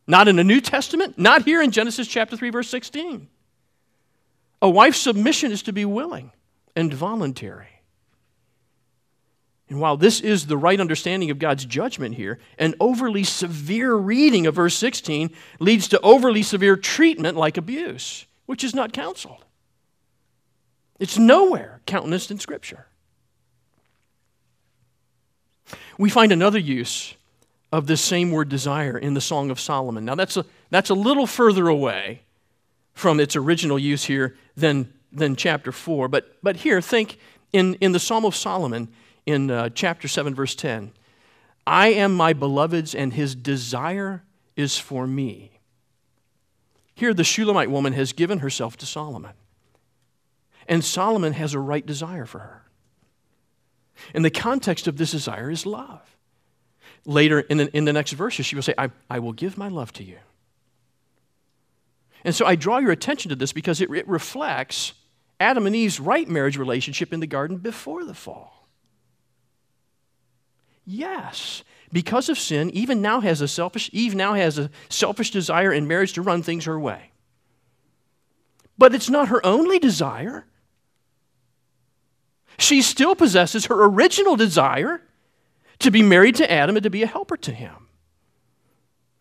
Not 0.06 0.28
in 0.28 0.36
the 0.36 0.44
New 0.44 0.60
Testament, 0.60 1.18
not 1.18 1.42
here 1.42 1.62
in 1.62 1.70
Genesis 1.70 2.06
chapter 2.06 2.36
3, 2.36 2.50
verse 2.50 2.68
16. 2.68 3.28
A 4.62 4.70
wife's 4.70 4.98
submission 4.98 5.52
is 5.52 5.62
to 5.62 5.72
be 5.72 5.84
willing 5.84 6.32
and 6.76 6.92
voluntary. 6.92 7.68
And 9.68 9.80
while 9.80 9.96
this 9.96 10.20
is 10.20 10.46
the 10.46 10.56
right 10.56 10.78
understanding 10.78 11.30
of 11.30 11.38
God's 11.38 11.64
judgment 11.64 12.14
here, 12.16 12.38
an 12.58 12.74
overly 12.78 13.24
severe 13.24 13.94
reading 13.94 14.46
of 14.46 14.54
verse 14.54 14.76
16 14.76 15.30
leads 15.58 15.88
to 15.88 16.00
overly 16.00 16.42
severe 16.42 16.76
treatment 16.76 17.36
like 17.36 17.56
abuse, 17.56 18.26
which 18.46 18.64
is 18.64 18.74
not 18.74 18.92
counseled. 18.92 19.44
It's 20.98 21.18
nowhere 21.18 21.80
countenanced 21.86 22.30
in 22.30 22.38
Scripture. 22.38 22.86
We 25.98 26.10
find 26.10 26.32
another 26.32 26.58
use 26.58 27.14
of 27.72 27.86
this 27.86 28.00
same 28.00 28.30
word 28.30 28.48
desire 28.48 28.96
in 28.96 29.14
the 29.14 29.20
Song 29.20 29.50
of 29.50 29.58
Solomon. 29.58 30.04
Now, 30.04 30.14
that's 30.14 30.36
a, 30.36 30.44
that's 30.70 30.90
a 30.90 30.94
little 30.94 31.26
further 31.26 31.68
away 31.68 32.22
from 32.92 33.18
its 33.18 33.34
original 33.34 33.78
use 33.78 34.04
here 34.04 34.36
than 34.56 34.92
than 35.14 35.36
chapter 35.36 35.72
4. 35.72 36.08
But, 36.08 36.36
but 36.42 36.56
here, 36.56 36.80
think 36.80 37.18
in, 37.52 37.74
in 37.74 37.92
the 37.92 38.00
Psalm 38.00 38.24
of 38.24 38.34
Solomon 38.34 38.88
in 39.24 39.50
uh, 39.50 39.70
chapter 39.70 40.08
7, 40.08 40.34
verse 40.34 40.54
10 40.54 40.92
I 41.66 41.88
am 41.88 42.14
my 42.14 42.32
beloved's, 42.32 42.94
and 42.94 43.12
his 43.12 43.34
desire 43.34 44.22
is 44.56 44.78
for 44.78 45.06
me. 45.06 45.53
Here, 46.94 47.12
the 47.12 47.24
Shulamite 47.24 47.70
woman 47.70 47.92
has 47.92 48.12
given 48.12 48.38
herself 48.38 48.76
to 48.78 48.86
Solomon. 48.86 49.32
And 50.68 50.84
Solomon 50.84 51.32
has 51.32 51.54
a 51.54 51.58
right 51.58 51.84
desire 51.84 52.24
for 52.24 52.38
her. 52.38 52.62
And 54.14 54.24
the 54.24 54.30
context 54.30 54.86
of 54.86 54.96
this 54.96 55.10
desire 55.10 55.50
is 55.50 55.66
love. 55.66 56.16
Later 57.04 57.40
in 57.40 57.58
the, 57.58 57.76
in 57.76 57.84
the 57.84 57.92
next 57.92 58.12
verses, 58.12 58.46
she 58.46 58.54
will 58.54 58.62
say, 58.62 58.74
I, 58.78 58.90
I 59.10 59.18
will 59.18 59.32
give 59.32 59.58
my 59.58 59.68
love 59.68 59.92
to 59.94 60.04
you. 60.04 60.18
And 62.24 62.34
so 62.34 62.46
I 62.46 62.54
draw 62.56 62.78
your 62.78 62.90
attention 62.90 63.28
to 63.28 63.36
this 63.36 63.52
because 63.52 63.80
it, 63.80 63.90
it 63.90 64.08
reflects 64.08 64.94
Adam 65.38 65.66
and 65.66 65.76
Eve's 65.76 66.00
right 66.00 66.28
marriage 66.28 66.56
relationship 66.56 67.12
in 67.12 67.20
the 67.20 67.26
garden 67.26 67.58
before 67.58 68.04
the 68.04 68.14
fall. 68.14 68.66
Yes, 70.86 71.62
because 71.94 72.28
of 72.28 72.36
sin, 72.36 72.70
even 72.70 73.00
now 73.00 73.20
has 73.20 73.40
a 73.40 73.46
selfish 73.46 73.88
Eve 73.92 74.16
now 74.16 74.34
has 74.34 74.58
a 74.58 74.68
selfish 74.88 75.30
desire 75.30 75.72
in 75.72 75.86
marriage 75.86 76.14
to 76.14 76.22
run 76.22 76.42
things 76.42 76.64
her 76.64 76.78
way. 76.78 77.12
But 78.76 78.96
it's 78.96 79.08
not 79.08 79.28
her 79.28 79.44
only 79.46 79.78
desire. 79.78 80.44
She 82.58 82.82
still 82.82 83.14
possesses 83.14 83.66
her 83.66 83.84
original 83.84 84.34
desire 84.34 85.02
to 85.78 85.92
be 85.92 86.02
married 86.02 86.34
to 86.36 86.50
Adam 86.50 86.76
and 86.76 86.82
to 86.82 86.90
be 86.90 87.04
a 87.04 87.06
helper 87.06 87.36
to 87.36 87.52
him. 87.52 87.86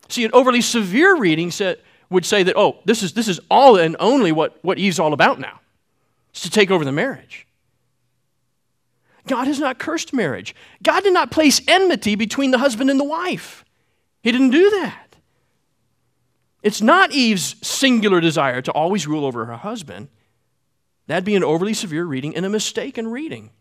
See, 0.10 0.26
an 0.26 0.32
overly 0.34 0.62
severe 0.62 1.16
reading 1.16 1.52
said, 1.52 1.80
would 2.10 2.26
say 2.26 2.42
that, 2.42 2.58
oh, 2.58 2.80
this 2.86 3.04
is, 3.04 3.14
this 3.14 3.28
is 3.28 3.40
all 3.52 3.78
and 3.78 3.96
only 4.00 4.32
what, 4.32 4.58
what 4.64 4.80
Eve's 4.80 5.00
all 5.00 5.14
about 5.14 5.40
now 5.40 5.60
It's 6.32 6.42
to 6.42 6.50
take 6.50 6.72
over 6.72 6.84
the 6.84 6.92
marriage. 6.92 7.46
God 9.28 9.48
has 9.48 9.60
not 9.60 9.80
cursed 9.80 10.14
marriage. 10.14 10.56
God 10.82 11.04
did 11.04 11.14
not 11.14 11.32
place 11.32 11.62
enmity 11.68 12.16
between 12.16 12.52
the 12.52 12.58
husband 12.58 12.90
and 12.90 13.00
the 13.00 13.06
wife. 13.06 13.64
He 14.22 14.32
didn't 14.32 14.52
do 14.52 14.70
that. 14.70 15.16
It's 16.62 16.82
not 16.82 17.12
Eve's 17.12 17.56
singular 17.66 18.22
desire 18.22 18.62
to 18.62 18.72
always 18.72 19.08
rule 19.08 19.26
over 19.26 19.46
her 19.46 19.58
husband. 19.58 20.08
That'd 21.08 21.26
be 21.26 21.36
an 21.36 21.44
overly 21.44 21.74
severe 21.74 22.06
reading 22.06 22.36
and 22.36 22.46
a 22.46 22.50
mistaken 22.50 23.10
reading. 23.10 23.52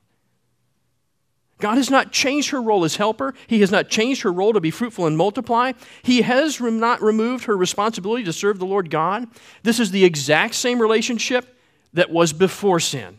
God 1.59 1.77
has 1.77 1.91
not 1.91 2.11
changed 2.11 2.51
her 2.51 2.61
role 2.61 2.85
as 2.85 2.97
helper. 2.97 3.35
He 3.47 3.61
has 3.61 3.71
not 3.71 3.89
changed 3.89 4.23
her 4.23 4.33
role 4.33 4.53
to 4.53 4.61
be 4.61 4.73
fruitful 4.73 5.07
and 5.07 5.17
multiply. 5.17 5.73
He 6.03 6.23
has 6.23 6.61
not 6.61 7.01
removed 7.01 7.45
her 7.45 7.57
responsibility 7.57 8.25
to 8.25 8.33
serve 8.33 8.59
the 8.59 8.67
Lord 8.67 8.91
God. 8.91 9.29
This 9.63 9.79
is 9.79 9.93
the 9.93 10.05
exact 10.05 10.55
same 10.55 10.81
relationship 10.81 11.57
that 11.93 12.11
was 12.11 12.33
before 12.33 12.81
sin. 12.81 13.19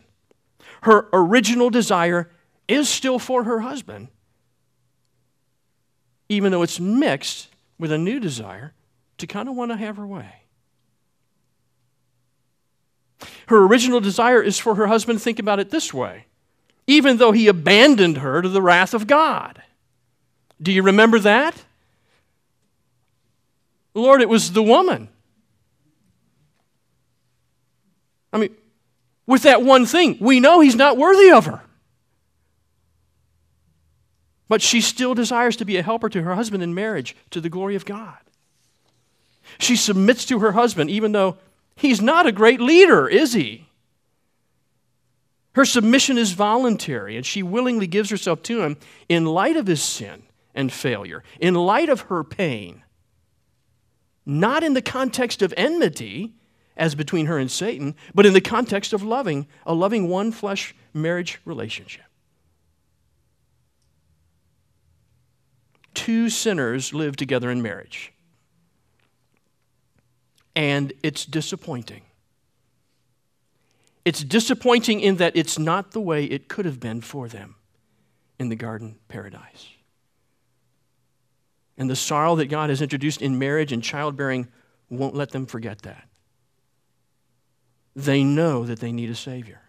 Her 0.82 1.08
original 1.14 1.70
desire 1.70 2.30
is 2.68 2.88
still 2.88 3.18
for 3.18 3.44
her 3.44 3.60
husband, 3.60 4.08
even 6.28 6.52
though 6.52 6.62
it's 6.62 6.80
mixed 6.80 7.48
with 7.78 7.92
a 7.92 7.98
new 7.98 8.20
desire 8.20 8.72
to 9.18 9.26
kind 9.26 9.48
of 9.48 9.54
want 9.54 9.70
to 9.70 9.76
have 9.76 9.96
her 9.96 10.06
way. 10.06 10.42
Her 13.46 13.64
original 13.64 14.00
desire 14.00 14.42
is 14.42 14.58
for 14.58 14.74
her 14.74 14.86
husband 14.86 15.20
think 15.20 15.38
about 15.38 15.60
it 15.60 15.70
this 15.70 15.92
way 15.92 16.26
even 16.86 17.16
though 17.16 17.32
he 17.32 17.48
abandoned 17.48 18.18
her 18.18 18.42
to 18.42 18.48
the 18.48 18.62
wrath 18.62 18.94
of 18.94 19.06
God. 19.06 19.62
Do 20.60 20.72
you 20.72 20.82
remember 20.82 21.18
that? 21.20 21.64
Lord, 23.94 24.20
it 24.20 24.28
was 24.28 24.52
the 24.52 24.62
woman. 24.62 25.08
I 28.32 28.38
mean, 28.38 28.54
with 29.26 29.42
that 29.42 29.62
one 29.62 29.86
thing, 29.86 30.18
we 30.20 30.40
know 30.40 30.60
he's 30.60 30.74
not 30.74 30.96
worthy 30.96 31.30
of 31.30 31.46
her. 31.46 31.62
But 34.48 34.62
she 34.62 34.80
still 34.80 35.14
desires 35.14 35.56
to 35.56 35.64
be 35.64 35.76
a 35.76 35.82
helper 35.82 36.08
to 36.10 36.22
her 36.22 36.34
husband 36.34 36.62
in 36.62 36.74
marriage 36.74 37.16
to 37.30 37.40
the 37.40 37.48
glory 37.48 37.76
of 37.76 37.84
God. 37.84 38.18
She 39.58 39.76
submits 39.76 40.24
to 40.26 40.40
her 40.40 40.52
husband 40.52 40.90
even 40.90 41.12
though 41.12 41.38
he's 41.76 42.00
not 42.00 42.26
a 42.26 42.32
great 42.32 42.60
leader, 42.60 43.08
is 43.08 43.32
he? 43.32 43.68
Her 45.54 45.64
submission 45.64 46.18
is 46.18 46.32
voluntary, 46.32 47.16
and 47.16 47.24
she 47.24 47.42
willingly 47.42 47.86
gives 47.86 48.10
herself 48.10 48.42
to 48.44 48.62
him 48.62 48.76
in 49.08 49.24
light 49.24 49.56
of 49.56 49.68
his 49.68 49.82
sin 49.82 50.24
and 50.54 50.72
failure, 50.72 51.22
in 51.38 51.54
light 51.54 51.88
of 51.88 52.02
her 52.02 52.24
pain. 52.24 52.82
Not 54.26 54.64
in 54.64 54.74
the 54.74 54.82
context 54.82 55.42
of 55.42 55.54
enmity, 55.56 56.34
as 56.76 56.96
between 56.96 57.26
her 57.26 57.38
and 57.38 57.50
Satan, 57.50 57.94
but 58.14 58.26
in 58.26 58.32
the 58.32 58.40
context 58.40 58.92
of 58.92 59.04
loving, 59.04 59.46
a 59.64 59.74
loving 59.74 60.08
one 60.08 60.32
flesh 60.32 60.74
marriage 60.92 61.40
relationship. 61.44 62.03
Two 65.94 66.28
sinners 66.28 66.92
live 66.92 67.16
together 67.16 67.50
in 67.50 67.62
marriage. 67.62 68.12
And 70.56 70.92
it's 71.02 71.24
disappointing. 71.24 72.02
It's 74.04 74.22
disappointing 74.22 75.00
in 75.00 75.16
that 75.16 75.36
it's 75.36 75.58
not 75.58 75.92
the 75.92 76.00
way 76.00 76.24
it 76.24 76.48
could 76.48 76.66
have 76.66 76.78
been 76.78 77.00
for 77.00 77.26
them 77.28 77.56
in 78.38 78.48
the 78.50 78.56
garden 78.56 78.96
paradise. 79.08 79.68
And 81.78 81.88
the 81.88 81.96
sorrow 81.96 82.36
that 82.36 82.46
God 82.46 82.70
has 82.70 82.82
introduced 82.82 83.22
in 83.22 83.38
marriage 83.38 83.72
and 83.72 83.82
childbearing 83.82 84.48
won't 84.90 85.14
let 85.14 85.30
them 85.30 85.46
forget 85.46 85.82
that. 85.82 86.08
They 87.96 88.22
know 88.22 88.64
that 88.64 88.80
they 88.80 88.92
need 88.92 89.10
a 89.10 89.14
Savior. 89.14 89.60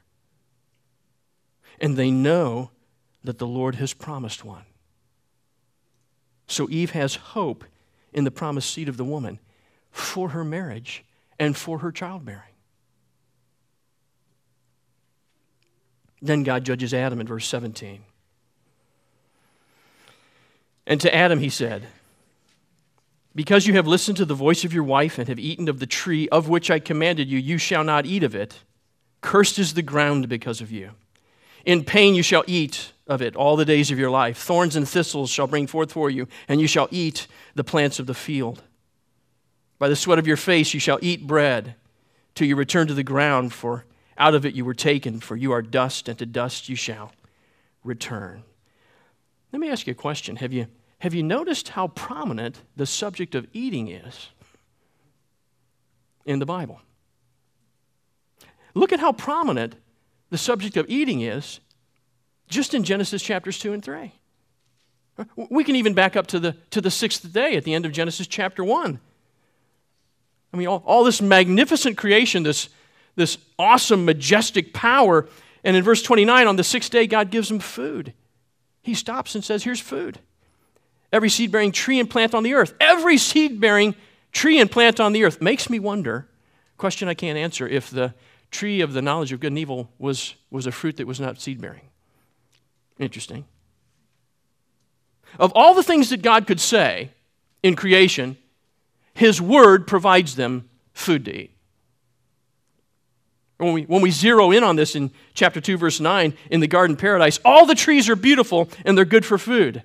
And 1.79 1.97
they 1.97 2.11
know 2.11 2.71
that 3.23 3.37
the 3.37 3.47
Lord 3.47 3.75
has 3.75 3.93
promised 3.93 4.43
one. 4.43 4.65
So 6.47 6.67
Eve 6.69 6.91
has 6.91 7.15
hope 7.15 7.63
in 8.13 8.23
the 8.23 8.31
promised 8.31 8.71
seed 8.71 8.87
of 8.89 8.97
the 8.97 9.03
woman 9.03 9.39
for 9.91 10.29
her 10.29 10.43
marriage 10.43 11.03
and 11.39 11.55
for 11.55 11.79
her 11.79 11.91
childbearing. 11.91 12.41
Then 16.21 16.43
God 16.43 16.63
judges 16.63 16.93
Adam 16.93 17.19
in 17.19 17.27
verse 17.27 17.47
17. 17.47 18.01
And 20.87 21.01
to 21.01 21.13
Adam 21.13 21.39
he 21.39 21.49
said, 21.49 21.87
Because 23.33 23.67
you 23.67 23.73
have 23.73 23.87
listened 23.87 24.17
to 24.17 24.25
the 24.25 24.33
voice 24.33 24.63
of 24.63 24.73
your 24.73 24.83
wife 24.83 25.17
and 25.17 25.27
have 25.27 25.39
eaten 25.39 25.67
of 25.67 25.79
the 25.79 25.85
tree 25.85 26.29
of 26.29 26.47
which 26.47 26.71
I 26.71 26.79
commanded 26.79 27.29
you, 27.29 27.39
you 27.39 27.57
shall 27.57 27.83
not 27.83 28.05
eat 28.05 28.23
of 28.23 28.35
it. 28.35 28.59
Cursed 29.21 29.59
is 29.59 29.73
the 29.73 29.81
ground 29.81 30.29
because 30.29 30.61
of 30.61 30.71
you. 30.71 30.91
In 31.65 31.83
pain 31.83 32.15
you 32.15 32.23
shall 32.23 32.43
eat 32.47 32.91
of 33.07 33.21
it 33.21 33.35
all 33.35 33.55
the 33.55 33.65
days 33.65 33.91
of 33.91 33.99
your 33.99 34.09
life. 34.09 34.37
Thorns 34.37 34.75
and 34.75 34.87
thistles 34.87 35.29
shall 35.29 35.47
bring 35.47 35.67
forth 35.67 35.91
for 35.91 36.09
you, 36.09 36.27
and 36.47 36.59
you 36.59 36.67
shall 36.67 36.87
eat 36.91 37.27
the 37.53 37.63
plants 37.63 37.99
of 37.99 38.07
the 38.07 38.13
field. 38.13 38.63
By 39.77 39.89
the 39.89 39.95
sweat 39.95 40.19
of 40.19 40.27
your 40.27 40.37
face 40.37 40.73
you 40.73 40.79
shall 40.79 40.99
eat 41.01 41.27
bread 41.27 41.75
till 42.33 42.47
you 42.47 42.55
return 42.55 42.87
to 42.87 42.93
the 42.93 43.03
ground, 43.03 43.53
for 43.53 43.85
out 44.17 44.33
of 44.33 44.45
it 44.45 44.55
you 44.55 44.65
were 44.65 44.73
taken, 44.73 45.19
for 45.19 45.35
you 45.35 45.51
are 45.51 45.61
dust, 45.61 46.09
and 46.09 46.17
to 46.19 46.25
dust 46.25 46.69
you 46.69 46.75
shall 46.75 47.11
return. 47.83 48.43
Let 49.51 49.59
me 49.59 49.69
ask 49.69 49.87
you 49.87 49.91
a 49.91 49.95
question. 49.95 50.37
Have 50.37 50.51
you, 50.51 50.67
have 50.99 51.13
you 51.13 51.23
noticed 51.23 51.69
how 51.69 51.89
prominent 51.89 52.61
the 52.75 52.85
subject 52.85 53.35
of 53.35 53.47
eating 53.53 53.89
is 53.89 54.29
in 56.25 56.39
the 56.39 56.45
Bible? 56.45 56.81
Look 58.73 58.91
at 58.91 58.99
how 58.99 59.13
prominent 59.13 59.75
the 60.29 60.37
subject 60.37 60.75
of 60.75 60.89
eating 60.89 61.21
is 61.21 61.59
just 62.47 62.73
in 62.73 62.83
Genesis 62.83 63.21
chapters 63.21 63.59
2 63.59 63.73
and 63.73 63.83
3. 63.83 64.11
We 65.35 65.63
can 65.63 65.75
even 65.75 65.93
back 65.93 66.15
up 66.15 66.27
to 66.27 66.39
the, 66.39 66.53
to 66.71 66.81
the 66.81 66.91
sixth 66.91 67.31
day 67.31 67.55
at 67.55 67.63
the 67.63 67.73
end 67.73 67.85
of 67.85 67.91
Genesis 67.91 68.27
chapter 68.27 68.63
1. 68.63 68.99
I 70.53 70.57
mean, 70.57 70.67
all, 70.67 70.83
all 70.85 71.03
this 71.03 71.21
magnificent 71.21 71.97
creation, 71.97 72.43
this, 72.43 72.69
this 73.15 73.37
awesome, 73.57 74.05
majestic 74.05 74.73
power. 74.73 75.27
And 75.63 75.75
in 75.75 75.83
verse 75.83 76.01
29, 76.01 76.47
on 76.47 76.55
the 76.55 76.63
sixth 76.63 76.91
day, 76.91 77.07
God 77.07 77.31
gives 77.31 77.49
them 77.49 77.59
food. 77.59 78.13
He 78.83 78.93
stops 78.93 79.35
and 79.35 79.43
says, 79.43 79.63
Here's 79.63 79.79
food. 79.79 80.19
Every 81.11 81.29
seed 81.29 81.51
bearing 81.51 81.71
tree 81.71 81.99
and 81.99 82.09
plant 82.09 82.35
on 82.35 82.43
the 82.43 82.53
earth, 82.53 82.73
every 82.79 83.17
seed 83.17 83.59
bearing 83.59 83.95
tree 84.31 84.59
and 84.59 84.69
plant 84.69 84.99
on 84.99 85.13
the 85.13 85.23
earth 85.23 85.41
makes 85.41 85.69
me 85.69 85.79
wonder 85.79 86.27
question 86.77 87.07
I 87.07 87.13
can't 87.13 87.37
answer 87.37 87.67
if 87.67 87.89
the 87.89 88.13
tree 88.51 88.81
of 88.81 88.93
the 88.93 89.01
knowledge 89.01 89.31
of 89.31 89.39
good 89.39 89.51
and 89.51 89.59
evil 89.59 89.89
was, 89.97 90.35
was 90.51 90.67
a 90.67 90.71
fruit 90.71 90.97
that 90.97 91.07
was 91.07 91.19
not 91.19 91.39
seed 91.39 91.61
bearing. 91.61 91.81
Interesting. 92.99 93.45
Of 95.39 95.51
all 95.53 95.73
the 95.73 95.83
things 95.83 96.09
that 96.09 96.21
God 96.21 96.47
could 96.47 96.59
say 96.59 97.11
in 97.61 97.75
creation, 97.75 98.37
His 99.13 99.41
Word 99.41 99.85
provides 99.87 100.35
them 100.35 100.69
food 100.93 101.25
to 101.25 101.35
eat. 101.35 101.51
When 103.57 103.73
we, 103.73 103.83
when 103.83 104.01
we 104.01 104.11
zero 104.11 104.51
in 104.51 104.63
on 104.63 104.75
this 104.75 104.95
in 104.95 105.11
chapter 105.33 105.61
2, 105.61 105.77
verse 105.77 105.99
9, 105.99 106.33
in 106.51 106.59
the 106.59 106.67
garden 106.67 106.97
paradise, 106.97 107.39
all 107.45 107.65
the 107.65 107.75
trees 107.75 108.09
are 108.09 108.15
beautiful 108.15 108.69
and 108.83 108.97
they're 108.97 109.05
good 109.05 109.25
for 109.25 109.37
food. 109.37 109.81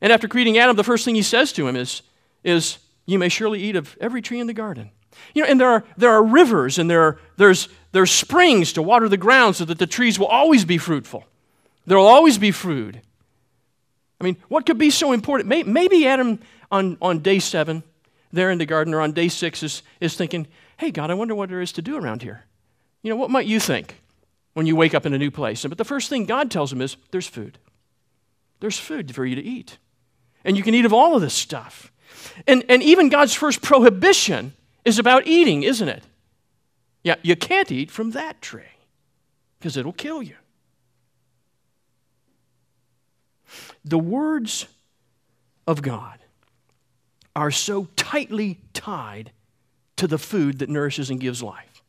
And 0.00 0.12
after 0.12 0.26
creating 0.26 0.58
Adam, 0.58 0.76
the 0.76 0.84
first 0.84 1.04
thing 1.04 1.14
he 1.14 1.22
says 1.22 1.52
to 1.52 1.68
him 1.68 1.76
is, 1.76 2.02
is 2.42 2.78
You 3.06 3.18
may 3.18 3.28
surely 3.28 3.62
eat 3.62 3.76
of 3.76 3.96
every 4.00 4.22
tree 4.22 4.40
in 4.40 4.48
the 4.48 4.52
garden. 4.52 4.90
You 5.34 5.42
know, 5.42 5.48
and 5.48 5.60
there 5.60 5.68
are, 5.68 5.84
there 5.96 6.10
are 6.10 6.22
rivers 6.22 6.78
and 6.78 6.88
there 6.88 7.02
are, 7.02 7.18
there's, 7.36 7.68
there's 7.92 8.10
springs 8.10 8.72
to 8.74 8.82
water 8.82 9.08
the 9.08 9.16
ground 9.16 9.56
so 9.56 9.64
that 9.64 9.78
the 9.78 9.86
trees 9.86 10.18
will 10.18 10.26
always 10.26 10.64
be 10.64 10.78
fruitful. 10.78 11.24
There 11.86 11.98
will 11.98 12.06
always 12.06 12.38
be 12.38 12.50
food. 12.50 13.00
I 14.20 14.24
mean, 14.24 14.36
what 14.48 14.64
could 14.64 14.78
be 14.78 14.90
so 14.90 15.12
important? 15.12 15.48
Maybe 15.66 16.06
Adam 16.06 16.38
on, 16.70 16.96
on 17.02 17.18
day 17.18 17.38
seven, 17.38 17.82
there 18.32 18.50
in 18.50 18.58
the 18.58 18.66
garden, 18.66 18.94
or 18.94 19.00
on 19.00 19.12
day 19.12 19.28
six, 19.28 19.62
is, 19.62 19.82
is 20.00 20.16
thinking, 20.16 20.46
hey, 20.78 20.90
God, 20.90 21.10
I 21.10 21.14
wonder 21.14 21.34
what 21.34 21.50
there 21.50 21.60
is 21.60 21.72
to 21.72 21.82
do 21.82 21.96
around 21.96 22.22
here. 22.22 22.44
You 23.02 23.10
know, 23.10 23.16
what 23.16 23.30
might 23.30 23.46
you 23.46 23.60
think 23.60 23.96
when 24.54 24.66
you 24.66 24.76
wake 24.76 24.94
up 24.94 25.04
in 25.06 25.14
a 25.14 25.18
new 25.18 25.30
place? 25.30 25.64
But 25.64 25.78
the 25.78 25.84
first 25.84 26.08
thing 26.08 26.24
God 26.24 26.50
tells 26.50 26.72
him 26.72 26.80
is, 26.80 26.96
there's 27.10 27.26
food. 27.26 27.58
There's 28.60 28.78
food 28.78 29.14
for 29.14 29.26
you 29.26 29.36
to 29.36 29.42
eat. 29.42 29.78
And 30.44 30.56
you 30.56 30.62
can 30.62 30.74
eat 30.74 30.84
of 30.84 30.92
all 30.92 31.14
of 31.14 31.22
this 31.22 31.34
stuff. 31.34 31.92
And, 32.46 32.64
and 32.68 32.82
even 32.82 33.08
God's 33.08 33.34
first 33.34 33.62
prohibition 33.62 34.54
is 34.84 34.98
about 34.98 35.26
eating, 35.26 35.62
isn't 35.62 35.88
it? 35.88 36.04
Yeah, 37.02 37.16
you 37.22 37.36
can't 37.36 37.70
eat 37.70 37.90
from 37.90 38.12
that 38.12 38.40
tree 38.40 38.62
because 39.58 39.76
it'll 39.76 39.92
kill 39.92 40.22
you. 40.22 40.36
The 43.84 43.98
words 43.98 44.66
of 45.66 45.82
God 45.82 46.18
are 47.36 47.50
so 47.50 47.88
tightly 47.96 48.60
tied 48.72 49.32
to 49.96 50.06
the 50.06 50.18
food 50.18 50.58
that 50.58 50.68
nourishes 50.68 51.10
and 51.10 51.20
gives 51.20 51.42
life. 51.42 51.82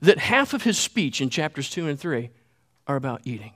That 0.00 0.18
half 0.18 0.54
of 0.54 0.62
his 0.62 0.78
speech 0.78 1.20
in 1.20 1.30
chapters 1.30 1.70
2 1.70 1.88
and 1.88 1.98
3 1.98 2.30
are 2.86 2.96
about 2.96 3.22
eating. 3.24 3.52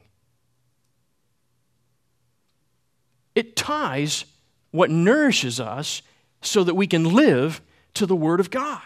It 3.35 3.55
ties 3.55 4.25
what 4.71 4.91
nourishes 4.91 5.61
us 5.61 6.03
so 6.43 6.65
that 6.65 6.75
we 6.75 6.87
can 6.87 7.15
live 7.15 7.61
to 7.99 8.07
the 8.07 8.17
Word 8.17 8.41
of 8.41 8.51
God. 8.51 8.83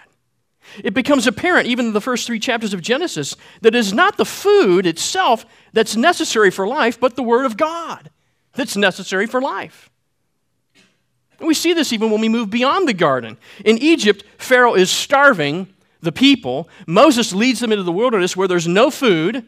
It 0.82 0.94
becomes 0.94 1.26
apparent, 1.26 1.66
even 1.66 1.86
in 1.86 1.92
the 1.92 2.00
first 2.00 2.26
three 2.26 2.38
chapters 2.38 2.72
of 2.72 2.80
Genesis, 2.82 3.36
that 3.60 3.74
it 3.74 3.78
is 3.78 3.92
not 3.92 4.16
the 4.16 4.24
food 4.24 4.86
itself 4.86 5.44
that's 5.72 5.96
necessary 5.96 6.50
for 6.50 6.66
life, 6.66 6.98
but 6.98 7.16
the 7.16 7.22
Word 7.22 7.46
of 7.46 7.56
God 7.56 8.10
that's 8.54 8.76
necessary 8.76 9.26
for 9.26 9.40
life. 9.40 9.90
And 11.38 11.48
we 11.48 11.54
see 11.54 11.72
this 11.72 11.92
even 11.92 12.10
when 12.10 12.20
we 12.20 12.28
move 12.28 12.50
beyond 12.50 12.86
the 12.86 12.94
garden. 12.94 13.36
In 13.64 13.78
Egypt, 13.78 14.24
Pharaoh 14.38 14.74
is 14.74 14.90
starving 14.90 15.72
the 16.00 16.12
people. 16.12 16.68
Moses 16.86 17.32
leads 17.32 17.60
them 17.60 17.72
into 17.72 17.84
the 17.84 17.92
wilderness 17.92 18.36
where 18.36 18.48
there's 18.48 18.68
no 18.68 18.90
food. 18.90 19.44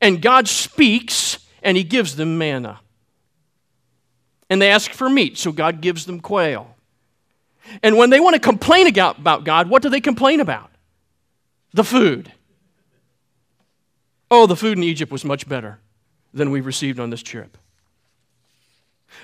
And 0.00 0.22
God 0.22 0.46
speaks 0.48 1.38
and 1.62 1.76
he 1.76 1.82
gives 1.82 2.16
them 2.16 2.38
manna. 2.38 2.80
And 4.48 4.62
they 4.62 4.70
ask 4.70 4.92
for 4.92 5.08
meat, 5.08 5.38
so 5.38 5.50
God 5.50 5.80
gives 5.80 6.06
them 6.06 6.20
quail. 6.20 6.73
And 7.82 7.96
when 7.96 8.10
they 8.10 8.20
want 8.20 8.34
to 8.34 8.40
complain 8.40 8.86
about 8.86 9.44
God, 9.44 9.68
what 9.68 9.82
do 9.82 9.88
they 9.88 10.00
complain 10.00 10.40
about? 10.40 10.70
The 11.72 11.84
food. 11.84 12.32
Oh, 14.30 14.46
the 14.46 14.56
food 14.56 14.78
in 14.78 14.84
Egypt 14.84 15.10
was 15.10 15.24
much 15.24 15.48
better 15.48 15.78
than 16.32 16.50
we 16.50 16.60
received 16.60 16.98
on 17.00 17.10
this 17.10 17.22
trip. 17.22 17.56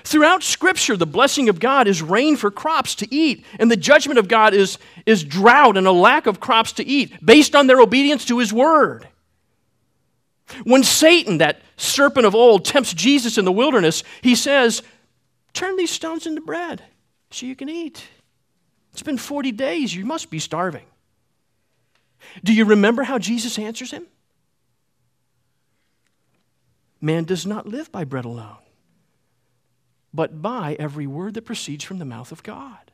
Throughout 0.03 0.41
Scripture, 0.41 0.95
the 0.95 1.05
blessing 1.05 1.49
of 1.49 1.59
God 1.59 1.87
is 1.87 2.01
rain 2.01 2.35
for 2.37 2.49
crops 2.49 2.95
to 2.95 3.13
eat, 3.13 3.45
and 3.59 3.69
the 3.69 3.77
judgment 3.77 4.19
of 4.19 4.27
God 4.27 4.53
is, 4.53 4.77
is 5.05 5.23
drought 5.23 5.77
and 5.77 5.85
a 5.85 5.91
lack 5.91 6.27
of 6.27 6.39
crops 6.39 6.71
to 6.73 6.85
eat 6.85 7.23
based 7.23 7.55
on 7.55 7.67
their 7.67 7.81
obedience 7.81 8.25
to 8.25 8.39
His 8.39 8.53
word. 8.53 9.07
When 10.63 10.83
Satan, 10.83 11.37
that 11.39 11.61
serpent 11.77 12.25
of 12.25 12.35
old, 12.35 12.65
tempts 12.65 12.93
Jesus 12.93 13.37
in 13.37 13.45
the 13.45 13.51
wilderness, 13.51 14.03
he 14.21 14.35
says, 14.35 14.81
Turn 15.53 15.75
these 15.75 15.91
stones 15.91 16.25
into 16.25 16.41
bread 16.41 16.83
so 17.29 17.45
you 17.45 17.55
can 17.55 17.69
eat. 17.69 18.05
It's 18.91 19.03
been 19.03 19.17
40 19.17 19.51
days. 19.51 19.95
You 19.95 20.05
must 20.05 20.29
be 20.29 20.39
starving. 20.39 20.85
Do 22.43 22.53
you 22.53 22.65
remember 22.65 23.03
how 23.03 23.17
Jesus 23.17 23.57
answers 23.57 23.91
him? 23.91 24.05
Man 26.99 27.23
does 27.23 27.45
not 27.45 27.67
live 27.67 27.91
by 27.91 28.03
bread 28.03 28.25
alone, 28.25 28.57
but 30.13 30.41
by 30.41 30.75
every 30.77 31.07
word 31.07 31.33
that 31.33 31.45
proceeds 31.45 31.83
from 31.83 31.97
the 31.97 32.05
mouth 32.05 32.31
of 32.31 32.43
God. 32.43 32.91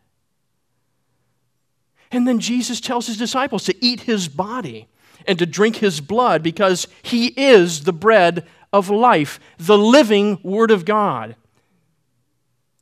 And 2.09 2.25
then 2.25 2.39
Jesus 2.39 2.79
tells 2.79 3.07
his 3.07 3.17
disciples 3.17 3.65
to 3.65 3.85
eat 3.85 4.01
his 4.01 4.29
body 4.29 4.87
and 5.25 5.37
to 5.39 5.45
drink 5.45 5.77
his 5.77 5.99
blood 5.99 6.41
because 6.41 6.87
he 7.01 7.27
is 7.35 7.83
the 7.83 7.91
bread 7.91 8.47
of 8.71 8.89
life, 8.89 9.39
the 9.57 9.77
living 9.77 10.39
Word 10.41 10.71
of 10.71 10.85
God. 10.85 11.35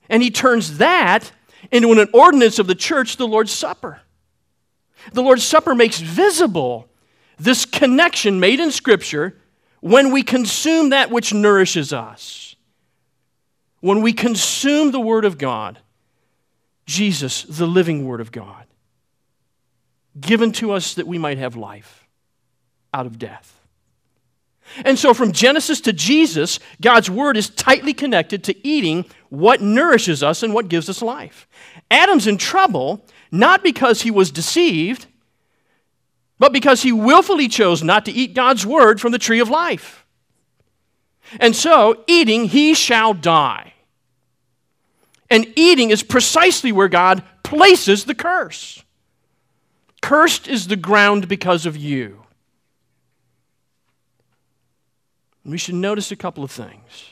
And 0.10 0.22
he 0.22 0.30
turns 0.30 0.78
that 0.78 1.32
into 1.72 1.92
an 1.92 2.08
ordinance 2.14 2.60
of 2.60 2.68
the 2.68 2.76
church, 2.76 3.18
the 3.18 3.28
Lord's 3.28 3.52
Supper. 3.52 4.02
The 5.14 5.22
Lord's 5.22 5.44
Supper 5.44 5.76
makes 5.76 6.00
visible 6.00 6.88
this 7.38 7.66
connection 7.66 8.40
made 8.40 8.60
in 8.60 8.72
Scripture 8.72 9.38
when 9.82 10.12
we 10.12 10.24
consume 10.24 10.90
that 10.90 11.12
which 11.12 11.34
nourishes 11.34 11.94
us. 11.94 12.56
When 13.82 14.02
we 14.02 14.14
consume 14.14 14.92
the 14.92 15.00
Word 15.00 15.26
of 15.26 15.38
God, 15.38 15.80
Jesus, 16.86 17.44
the 17.44 17.68
living 17.68 18.06
Word 18.06 18.22
of 18.22 18.32
God, 18.32 18.66
given 20.20 20.52
to 20.54 20.72
us 20.72 20.96
that 20.96 21.08
we 21.08 21.18
might 21.18 21.38
have 21.38 21.56
life 21.56 22.08
out 22.94 23.06
of 23.06 23.20
death. 23.20 23.52
And 24.84 24.98
so, 24.98 25.14
from 25.14 25.32
Genesis 25.32 25.82
to 25.82 25.94
Jesus, 25.94 26.60
God's 26.82 27.10
Word 27.10 27.38
is 27.38 27.50
tightly 27.50 27.94
connected 27.94 28.44
to 28.46 28.68
eating 28.68 29.06
what 29.38 29.62
nourishes 29.62 30.24
us 30.24 30.44
and 30.44 30.54
what 30.54 30.70
gives 30.70 30.90
us 30.90 31.02
life. 31.02 31.48
Adam's 31.92 32.28
in 32.28 32.38
trouble 32.38 33.06
not 33.32 33.64
because 33.64 34.02
he 34.02 34.12
was 34.12 34.32
deceived, 34.32 35.08
but 36.40 36.54
because 36.54 36.82
he 36.82 36.92
willfully 36.92 37.48
chose 37.48 37.84
not 37.84 38.06
to 38.06 38.12
eat 38.12 38.34
God's 38.34 38.66
Word 38.66 39.00
from 39.00 39.12
the 39.12 39.20
tree 39.20 39.40
of 39.40 39.50
life. 39.50 40.06
And 41.40 41.56
so, 41.56 42.04
eating, 42.08 42.46
he 42.46 42.74
shall 42.74 43.14
die. 43.14 43.74
And 45.30 45.52
eating 45.56 45.90
is 45.90 46.04
precisely 46.04 46.72
where 46.72 46.88
God 46.88 47.24
places 47.44 48.06
the 48.06 48.16
curse. 48.16 48.84
Cursed 50.02 50.48
is 50.48 50.68
the 50.68 50.76
ground 50.76 51.28
because 51.28 51.66
of 51.66 51.76
you. 51.76 52.24
We 55.44 55.58
should 55.58 55.76
notice 55.76 56.12
a 56.12 56.16
couple 56.16 56.44
of 56.44 56.52
things. 56.52 57.06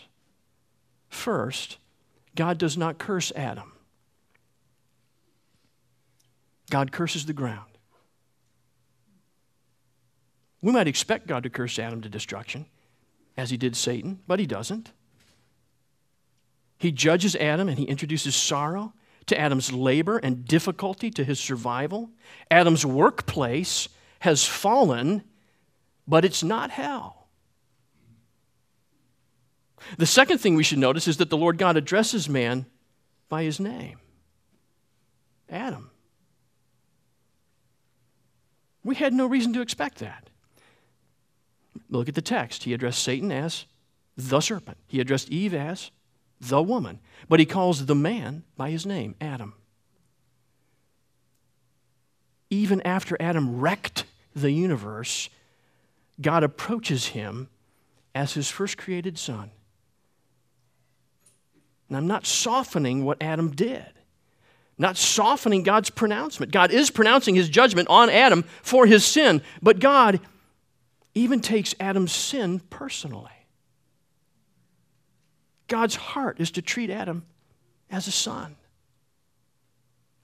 First, 1.09 1.77
God 2.35 2.57
does 2.57 2.77
not 2.77 2.97
curse 2.97 3.31
Adam, 3.35 3.71
God 6.69 6.91
curses 6.91 7.25
the 7.25 7.33
ground. 7.33 7.69
We 10.61 10.71
might 10.71 10.87
expect 10.87 11.27
God 11.27 11.43
to 11.43 11.49
curse 11.49 11.77
Adam 11.77 12.01
to 12.01 12.09
destruction, 12.09 12.65
as 13.35 13.49
he 13.49 13.57
did 13.57 13.75
Satan, 13.75 14.19
but 14.27 14.39
he 14.39 14.45
doesn't. 14.45 14.91
He 16.77 16.91
judges 16.91 17.35
Adam 17.35 17.69
and 17.69 17.77
he 17.77 17.85
introduces 17.85 18.35
sorrow 18.35 18.93
to 19.27 19.39
Adam's 19.39 19.71
labor 19.71 20.17
and 20.17 20.45
difficulty 20.45 21.09
to 21.11 21.23
his 21.23 21.39
survival. 21.39 22.09
Adam's 22.49 22.85
workplace 22.85 23.89
has 24.19 24.45
fallen, 24.45 25.23
but 26.07 26.25
it's 26.25 26.43
not 26.43 26.71
hell. 26.71 27.22
The 29.97 30.05
second 30.05 30.39
thing 30.39 30.55
we 30.55 30.63
should 30.63 30.79
notice 30.79 31.07
is 31.07 31.17
that 31.17 31.29
the 31.29 31.37
Lord 31.37 31.57
God 31.57 31.77
addresses 31.77 32.29
man 32.29 32.65
by 33.29 33.43
his 33.43 33.59
name 33.59 33.99
Adam. 35.49 35.89
We 38.83 38.95
had 38.95 39.13
no 39.13 39.25
reason 39.25 39.53
to 39.53 39.61
expect 39.61 39.99
that. 39.99 40.29
Look 41.89 42.09
at 42.09 42.15
the 42.15 42.21
text. 42.21 42.63
He 42.63 42.73
addressed 42.73 43.01
Satan 43.01 43.31
as 43.31 43.65
the 44.17 44.41
serpent, 44.41 44.77
he 44.87 44.99
addressed 44.99 45.29
Eve 45.29 45.53
as 45.53 45.89
the 46.39 46.61
woman, 46.61 46.99
but 47.29 47.39
he 47.39 47.45
calls 47.45 47.85
the 47.85 47.95
man 47.95 48.43
by 48.57 48.69
his 48.69 48.85
name, 48.85 49.15
Adam. 49.19 49.53
Even 52.49 52.81
after 52.81 53.17
Adam 53.19 53.59
wrecked 53.59 54.03
the 54.35 54.51
universe, 54.51 55.29
God 56.21 56.43
approaches 56.43 57.07
him 57.07 57.49
as 58.13 58.33
his 58.33 58.49
first 58.49 58.77
created 58.77 59.17
son. 59.17 59.49
And 61.93 61.97
I'm 61.99 62.07
not 62.07 62.25
softening 62.25 63.05
what 63.05 63.21
Adam 63.21 63.51
did, 63.51 63.85
not 64.79 64.97
softening 64.97 65.61
God's 65.61 65.91
pronouncement. 65.91 66.51
God 66.51 66.71
is 66.71 66.89
pronouncing 66.89 67.35
his 67.35 67.49
judgment 67.49 67.87
on 67.87 68.09
Adam 68.09 68.45
for 68.63 68.87
his 68.87 69.05
sin, 69.05 69.43
but 69.61 69.77
God 69.77 70.19
even 71.13 71.39
takes 71.39 71.75
Adam's 71.79 72.11
sin 72.11 72.61
personally. 72.71 73.29
God's 75.67 75.95
heart 75.95 76.39
is 76.39 76.49
to 76.53 76.63
treat 76.63 76.89
Adam 76.89 77.27
as 77.91 78.07
a 78.07 78.11
son, 78.11 78.55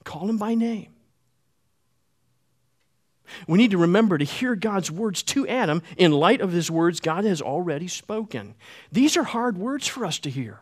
call 0.02 0.28
him 0.28 0.38
by 0.38 0.56
name. 0.56 0.92
We 3.46 3.58
need 3.58 3.70
to 3.70 3.78
remember 3.78 4.18
to 4.18 4.24
hear 4.24 4.56
God's 4.56 4.90
words 4.90 5.22
to 5.22 5.46
Adam 5.46 5.84
in 5.96 6.10
light 6.10 6.40
of 6.40 6.50
his 6.50 6.68
words 6.68 6.98
God 6.98 7.24
has 7.24 7.40
already 7.40 7.86
spoken. 7.86 8.56
These 8.90 9.16
are 9.16 9.22
hard 9.22 9.56
words 9.56 9.86
for 9.86 10.04
us 10.04 10.18
to 10.18 10.30
hear. 10.30 10.58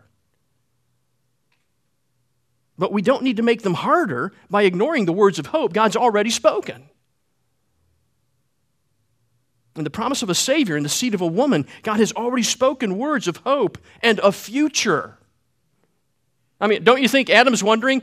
But 2.79 2.93
we 2.93 3.03
don't 3.03 3.25
need 3.25 3.39
to 3.39 3.43
make 3.43 3.63
them 3.63 3.75
harder 3.75 4.33
by 4.49 4.63
ignoring 4.63 5.05
the 5.05 5.13
words 5.13 5.39
of 5.39 5.47
hope 5.47 5.73
God's 5.73 5.97
already 5.97 6.31
spoken. 6.31 6.85
And 9.75 9.87
the 9.87 9.91
promise 9.91 10.23
of 10.23 10.31
a 10.31 10.35
Savior 10.35 10.77
in 10.77 10.83
the 10.83 10.89
seed 10.89 11.15
of 11.15 11.21
a 11.21 11.27
woman, 11.27 11.67
God 11.83 11.99
has 11.99 12.13
already 12.13 12.43
spoken 12.43 12.99
words 12.99 13.29
of 13.29 13.39
hope 13.39 13.79
and 14.03 14.19
a 14.21 14.33
future. 14.33 15.17
I 16.61 16.67
mean, 16.67 16.83
don't 16.83 17.01
you 17.01 17.09
think 17.09 17.31
Adam's 17.31 17.63
wondering, 17.63 18.03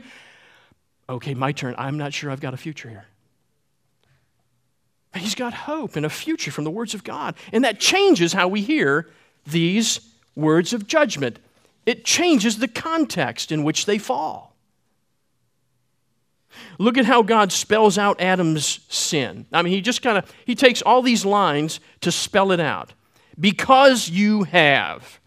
okay, 1.08 1.34
my 1.34 1.52
turn, 1.52 1.74
I'm 1.76 1.98
not 1.98 2.14
sure 2.14 2.30
I've 2.30 2.40
got 2.40 2.54
a 2.54 2.56
future 2.56 2.88
here. 2.88 3.06
He's 5.14 5.34
got 5.34 5.54
hope 5.54 5.96
and 5.96 6.04
a 6.04 6.10
future 6.10 6.50
from 6.50 6.64
the 6.64 6.70
words 6.70 6.94
of 6.94 7.04
God. 7.04 7.34
And 7.52 7.64
that 7.64 7.80
changes 7.80 8.32
how 8.32 8.48
we 8.48 8.60
hear 8.62 9.08
these 9.46 10.00
words 10.34 10.72
of 10.72 10.86
judgment. 10.86 11.38
It 11.86 12.04
changes 12.04 12.58
the 12.58 12.68
context 12.68 13.52
in 13.52 13.64
which 13.64 13.86
they 13.86 13.98
fall. 13.98 14.55
Look 16.78 16.98
at 16.98 17.04
how 17.04 17.22
God 17.22 17.52
spells 17.52 17.98
out 17.98 18.20
Adam's 18.20 18.80
sin. 18.88 19.46
I 19.52 19.62
mean, 19.62 19.72
he 19.72 19.80
just 19.80 20.02
kind 20.02 20.18
of 20.18 20.32
he 20.44 20.54
takes 20.54 20.82
all 20.82 21.02
these 21.02 21.24
lines 21.24 21.80
to 22.00 22.12
spell 22.12 22.52
it 22.52 22.60
out. 22.60 22.92
Because 23.38 24.08
you 24.08 24.44
have. 24.44 25.20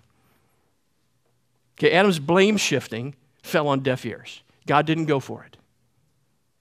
Okay, 1.77 1.91
Adam's 1.91 2.19
blame 2.19 2.57
shifting 2.57 3.15
fell 3.43 3.67
on 3.67 3.81
deaf 3.81 4.05
ears. 4.05 4.41
God 4.65 4.85
didn't 4.85 5.05
go 5.05 5.19
for 5.19 5.43
it. 5.43 5.57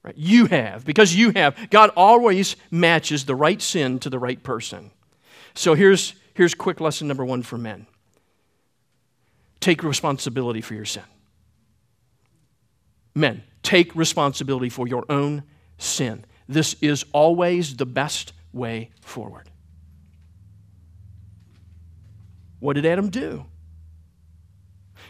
Right? 0.03 0.15
You 0.17 0.45
have, 0.45 0.85
because 0.85 1.13
you 1.13 1.31
have. 1.31 1.69
God 1.69 1.91
always 1.95 2.55
matches 2.71 3.25
the 3.25 3.35
right 3.35 3.61
sin 3.61 3.99
to 3.99 4.09
the 4.09 4.19
right 4.19 4.41
person. 4.41 4.91
So 5.55 5.73
here's, 5.73 6.13
here's 6.33 6.53
quick 6.53 6.79
lesson 6.79 7.07
number 7.07 7.25
one 7.25 7.43
for 7.43 7.57
men 7.57 7.85
take 9.59 9.83
responsibility 9.83 10.61
for 10.61 10.73
your 10.73 10.85
sin. 10.85 11.03
Men, 13.13 13.43
take 13.63 13.95
responsibility 13.95 14.69
for 14.69 14.87
your 14.87 15.05
own 15.09 15.43
sin. 15.77 16.25
This 16.47 16.75
is 16.81 17.05
always 17.11 17.75
the 17.75 17.85
best 17.85 18.33
way 18.53 18.91
forward. 19.01 19.49
What 22.59 22.73
did 22.73 22.85
Adam 22.85 23.09
do? 23.09 23.45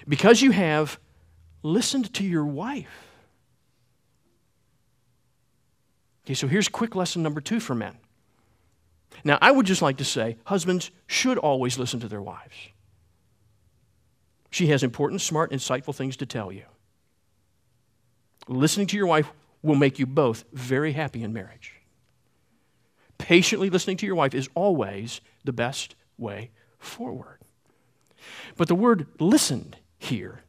Because 0.08 0.42
you 0.42 0.52
have 0.52 1.00
listened 1.64 2.14
to 2.16 2.24
your 2.24 2.46
wife. 2.46 2.88
Okay, 6.26 6.34
so 6.36 6.48
here's 6.48 6.68
quick 6.68 6.96
lesson 6.96 7.24
number 7.24 7.42
two 7.42 7.60
for 7.60 7.74
men 7.74 7.98
Now, 9.24 9.38
I 9.42 9.52
would 9.52 9.66
just 9.66 9.82
like 9.82 9.98
to 9.98 10.06
say 10.06 10.38
husbands 10.46 10.92
should 11.08 11.38
always 11.38 11.80
listen 11.80 12.00
to 12.02 12.08
their 12.08 12.22
wives. 12.22 12.56
She 14.52 14.68
has 14.68 14.84
important, 14.84 15.22
smart, 15.22 15.52
insightful 15.52 15.96
things 15.96 16.18
to 16.18 16.26
tell 16.26 16.52
you. 16.52 16.64
Listening 18.50 18.88
to 18.88 18.98
your 18.98 19.06
wife 19.06 19.32
will 19.62 19.76
make 19.76 20.00
you 20.00 20.08
both 20.08 20.44
very 20.52 20.94
happy 20.94 21.22
in 21.22 21.32
marriage. 21.32 21.76
Patiently 23.20 23.70
listening 23.70 23.98
to 23.98 24.08
your 24.08 24.16
wife 24.16 24.34
is 24.34 24.50
always 24.56 25.22
the 25.46 25.54
best 25.54 25.94
way 26.18 26.50
forward. 26.80 27.38
But 28.58 28.68
the 28.68 28.76
word 28.76 29.06
listened 29.20 29.78
here 30.00 30.42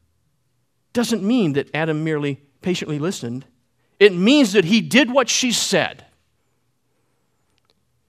doesn't 0.94 1.22
mean 1.22 1.52
that 1.52 1.68
Adam 1.74 2.02
merely 2.02 2.40
patiently 2.62 2.98
listened, 2.98 3.44
it 3.98 4.14
means 4.14 4.54
that 4.54 4.64
he 4.64 4.80
did 4.80 5.12
what 5.12 5.28
she 5.28 5.52
said. 5.52 6.06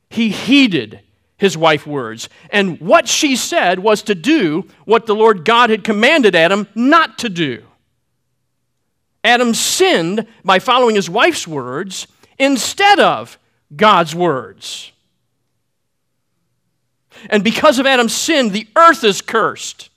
He 0.09 0.29
heeded 0.29 1.01
his 1.37 1.57
wife's 1.57 1.85
words. 1.85 2.29
And 2.49 2.79
what 2.79 3.09
she 3.09 3.35
said 3.35 3.79
was 3.79 4.03
to 4.03 4.15
do 4.15 4.67
what 4.85 5.05
the 5.05 5.15
Lord 5.15 5.43
God 5.43 5.69
had 5.69 5.83
commanded 5.83 6.33
Adam 6.33 6.67
not 6.75 7.17
to 7.19 7.29
do. 7.29 7.65
Adam 9.23 9.53
sinned 9.53 10.25
by 10.43 10.59
following 10.59 10.95
his 10.95 11.09
wife's 11.09 11.47
words 11.47 12.07
instead 12.39 12.99
of 12.99 13.37
God's 13.75 14.15
words. 14.15 14.91
And 17.29 17.43
because 17.43 17.77
of 17.77 17.85
Adam's 17.85 18.15
sin, 18.15 18.49
the 18.49 18.67
earth 18.75 19.03
is 19.03 19.21
cursed. 19.21 19.89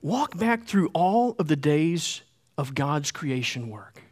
Walk 0.00 0.36
back 0.38 0.64
through 0.64 0.90
all 0.92 1.34
of 1.38 1.48
the 1.48 1.56
days 1.56 2.20
of 2.56 2.74
God's 2.74 3.10
creation 3.10 3.68
work. 3.68 4.02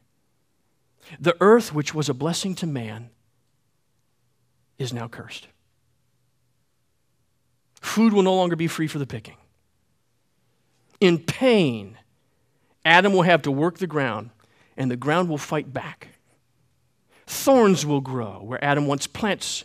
The 1.21 1.37
earth, 1.41 1.73
which 1.73 1.95
was 1.95 2.09
a 2.09 2.15
blessing 2.15 2.55
to 2.57 2.67
man, 2.67 3.11
is 4.79 4.93
now 4.93 5.07
cursed. 5.07 5.47
Food 7.81 8.13
will 8.13 8.23
no 8.23 8.35
longer 8.35 8.57
be 8.57 8.69
free 8.69 8.87
for 8.87 8.99
the 8.99 9.07
picking. 9.07 9.37
In 11.01 11.19
pain, 11.19 11.99
Adam 12.85 13.13
will 13.13 13.23
have 13.23 13.43
to 13.43 13.51
work 13.51 13.79
the 13.79 13.87
ground, 13.87 14.31
and 14.77 14.91
the 14.91 14.97
ground 14.97 15.29
will 15.29 15.39
fight 15.39 15.73
back. 15.73 16.09
Thorns 17.27 17.87
will 17.87 18.01
grow 18.01 18.43
where 18.43 18.63
Adam 18.65 18.87
wants 18.87 19.07
plants 19.07 19.65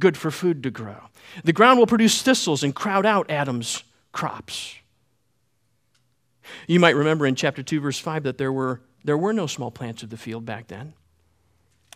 good 0.00 0.16
for 0.16 0.30
food 0.30 0.62
to 0.62 0.70
grow. 0.70 1.08
The 1.44 1.52
ground 1.52 1.78
will 1.78 1.86
produce 1.86 2.22
thistles 2.22 2.62
and 2.62 2.74
crowd 2.74 3.06
out 3.06 3.30
Adam's 3.30 3.82
crops. 4.12 4.76
You 6.66 6.80
might 6.80 6.96
remember 6.96 7.26
in 7.26 7.34
chapter 7.34 7.62
2, 7.62 7.80
verse 7.80 7.98
5, 7.98 8.22
that 8.24 8.38
there 8.38 8.52
were, 8.52 8.80
there 9.04 9.18
were 9.18 9.32
no 9.32 9.46
small 9.46 9.70
plants 9.70 10.02
of 10.02 10.10
the 10.10 10.16
field 10.16 10.44
back 10.44 10.68
then, 10.68 10.94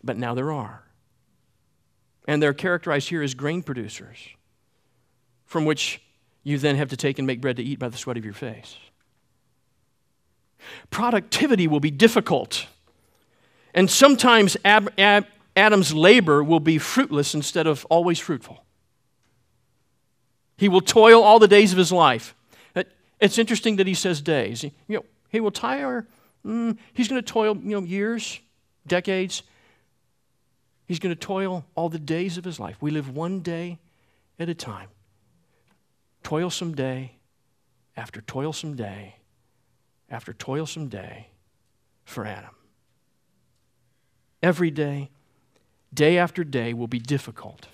but 0.02 0.16
now 0.16 0.34
there 0.34 0.52
are. 0.52 0.84
And 2.28 2.42
they're 2.42 2.54
characterized 2.54 3.08
here 3.08 3.22
as 3.22 3.34
grain 3.34 3.62
producers, 3.62 4.18
from 5.46 5.64
which 5.64 6.02
you 6.42 6.58
then 6.58 6.76
have 6.76 6.90
to 6.90 6.96
take 6.96 7.18
and 7.18 7.26
make 7.26 7.40
bread 7.40 7.56
to 7.56 7.62
eat 7.62 7.78
by 7.78 7.88
the 7.88 7.96
sweat 7.96 8.16
of 8.16 8.24
your 8.24 8.34
face. 8.34 8.76
Productivity 10.90 11.66
will 11.66 11.80
be 11.80 11.90
difficult. 11.90 12.66
And 13.74 13.90
sometimes 13.90 14.56
Ab- 14.64 14.92
Ab- 14.98 15.26
Adam's 15.56 15.94
labor 15.94 16.42
will 16.42 16.60
be 16.60 16.78
fruitless 16.78 17.34
instead 17.34 17.66
of 17.66 17.84
always 17.86 18.18
fruitful. 18.18 18.64
He 20.56 20.68
will 20.68 20.80
toil 20.80 21.22
all 21.22 21.38
the 21.38 21.48
days 21.48 21.72
of 21.72 21.78
his 21.78 21.90
life. 21.92 22.34
It's 23.22 23.38
interesting 23.38 23.76
that 23.76 23.86
he 23.86 23.94
says 23.94 24.20
days. 24.20 24.64
You 24.64 24.72
know, 24.88 25.04
he 25.28 25.38
will 25.38 25.52
tire. 25.52 26.08
Mm, 26.44 26.76
he's 26.92 27.06
going 27.06 27.22
to 27.22 27.32
toil, 27.32 27.56
you 27.56 27.80
know, 27.80 27.86
years, 27.86 28.40
decades. 28.84 29.44
He's 30.88 30.98
going 30.98 31.14
to 31.14 31.20
toil 31.20 31.64
all 31.76 31.88
the 31.88 32.00
days 32.00 32.36
of 32.36 32.44
his 32.44 32.58
life. 32.58 32.76
We 32.80 32.90
live 32.90 33.14
one 33.14 33.38
day 33.38 33.78
at 34.40 34.48
a 34.48 34.54
time. 34.54 34.88
Toilsome 36.24 36.74
day 36.74 37.12
after 37.96 38.20
toilsome 38.20 38.74
day 38.74 39.14
after 40.12 40.34
toilsome 40.34 40.88
day 40.88 41.28
for 42.04 42.26
Adam. 42.26 42.54
Every 44.42 44.70
day, 44.70 45.10
day 45.92 46.18
after 46.18 46.44
day, 46.44 46.74
will 46.74 46.86
be 46.86 46.98
difficult, 46.98 47.66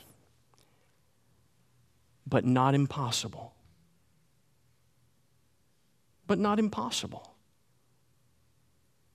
but 2.26 2.44
not 2.44 2.74
impossible. 2.74 3.54
But 6.28 6.38
not 6.38 6.58
impossible. 6.58 7.34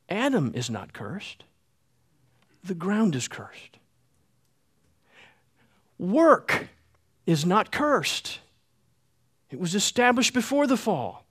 Adam 0.10 0.52
is 0.54 0.70
not 0.70 0.92
cursed, 0.92 1.46
the 2.64 2.76
ground 2.76 3.16
is 3.16 3.28
cursed. 3.28 3.80
Work 5.98 6.68
is 7.26 7.46
not 7.46 7.72
cursed. 7.72 8.40
It 9.50 9.60
was 9.60 9.76
established 9.76 10.34
before 10.34 10.68
the 10.68 10.76
fall 10.76 11.24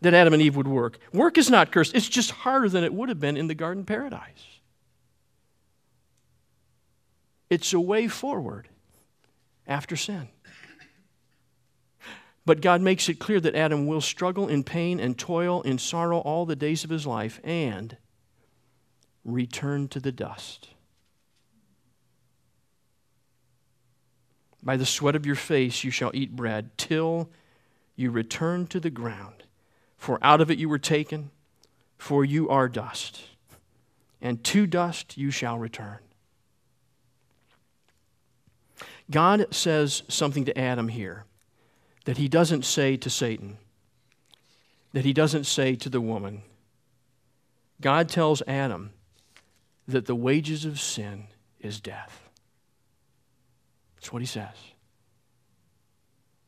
that 0.00 0.14
Adam 0.14 0.32
and 0.32 0.42
Eve 0.42 0.56
would 0.56 0.68
work. 0.68 0.98
Work 1.12 1.38
is 1.38 1.50
not 1.50 1.72
cursed, 1.72 1.94
it's 1.94 2.08
just 2.08 2.30
harder 2.30 2.68
than 2.68 2.84
it 2.84 2.94
would 2.94 3.08
have 3.08 3.20
been 3.20 3.36
in 3.36 3.48
the 3.48 3.54
garden 3.54 3.84
paradise. 3.84 4.60
It's 7.48 7.72
a 7.72 7.80
way 7.80 8.08
forward 8.08 8.68
after 9.66 9.96
sin. 9.96 10.28
But 12.46 12.62
God 12.62 12.80
makes 12.80 13.08
it 13.08 13.18
clear 13.18 13.38
that 13.40 13.54
Adam 13.54 13.86
will 13.86 14.00
struggle 14.00 14.48
in 14.48 14.64
pain 14.64 14.98
and 14.98 15.18
toil 15.18 15.62
in 15.62 15.78
sorrow 15.78 16.18
all 16.18 16.46
the 16.46 16.56
days 16.56 16.84
of 16.84 16.90
his 16.90 17.06
life 17.06 17.38
and 17.44 17.96
return 19.24 19.88
to 19.88 20.00
the 20.00 20.10
dust. 20.10 20.70
By 24.62 24.76
the 24.76 24.86
sweat 24.86 25.16
of 25.16 25.26
your 25.26 25.36
face 25.36 25.84
you 25.84 25.90
shall 25.90 26.10
eat 26.14 26.34
bread 26.34 26.76
till 26.76 27.30
you 27.94 28.10
return 28.10 28.66
to 28.68 28.80
the 28.80 28.90
ground. 28.90 29.39
For 30.00 30.18
out 30.22 30.40
of 30.40 30.50
it 30.50 30.58
you 30.58 30.70
were 30.70 30.78
taken, 30.78 31.30
for 31.98 32.24
you 32.24 32.48
are 32.48 32.70
dust, 32.70 33.20
and 34.22 34.42
to 34.44 34.66
dust 34.66 35.18
you 35.18 35.30
shall 35.30 35.58
return. 35.58 35.98
God 39.10 39.54
says 39.54 40.02
something 40.08 40.46
to 40.46 40.58
Adam 40.58 40.88
here 40.88 41.26
that 42.06 42.16
he 42.16 42.28
doesn't 42.28 42.64
say 42.64 42.96
to 42.96 43.10
Satan, 43.10 43.58
that 44.94 45.04
he 45.04 45.12
doesn't 45.12 45.44
say 45.44 45.74
to 45.74 45.90
the 45.90 46.00
woman. 46.00 46.44
God 47.82 48.08
tells 48.08 48.42
Adam 48.48 48.92
that 49.86 50.06
the 50.06 50.16
wages 50.16 50.64
of 50.64 50.80
sin 50.80 51.26
is 51.60 51.78
death. 51.78 52.26
That's 53.96 54.10
what 54.10 54.22
he 54.22 54.26
says. 54.26 54.56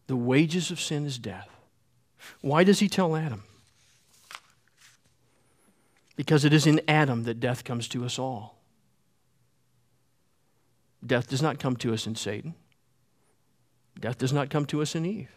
The 0.07 0.17
wages 0.17 0.71
of 0.71 0.81
sin 0.81 1.05
is 1.05 1.19
death. 1.19 1.51
Why 2.41 2.65
does 2.65 2.81
he 2.81 2.89
tell 2.89 3.17
Adam? 3.17 3.43
Because 6.17 6.45
it 6.45 6.53
is 6.53 6.67
in 6.67 6.81
Adam 6.87 7.25
that 7.25 7.41
death 7.41 7.65
comes 7.65 7.89
to 7.89 8.05
us 8.05 8.19
all. 8.19 8.59
Death 11.05 11.29
does 11.29 11.43
not 11.43 11.59
come 11.59 11.77
to 11.77 11.93
us 11.93 12.07
in 12.07 12.15
Satan. 12.15 12.55
Death 13.99 14.19
does 14.19 14.33
not 14.33 14.51
come 14.51 14.67
to 14.67 14.83
us 14.83 14.95
in 14.95 15.05
Eve. 15.05 15.31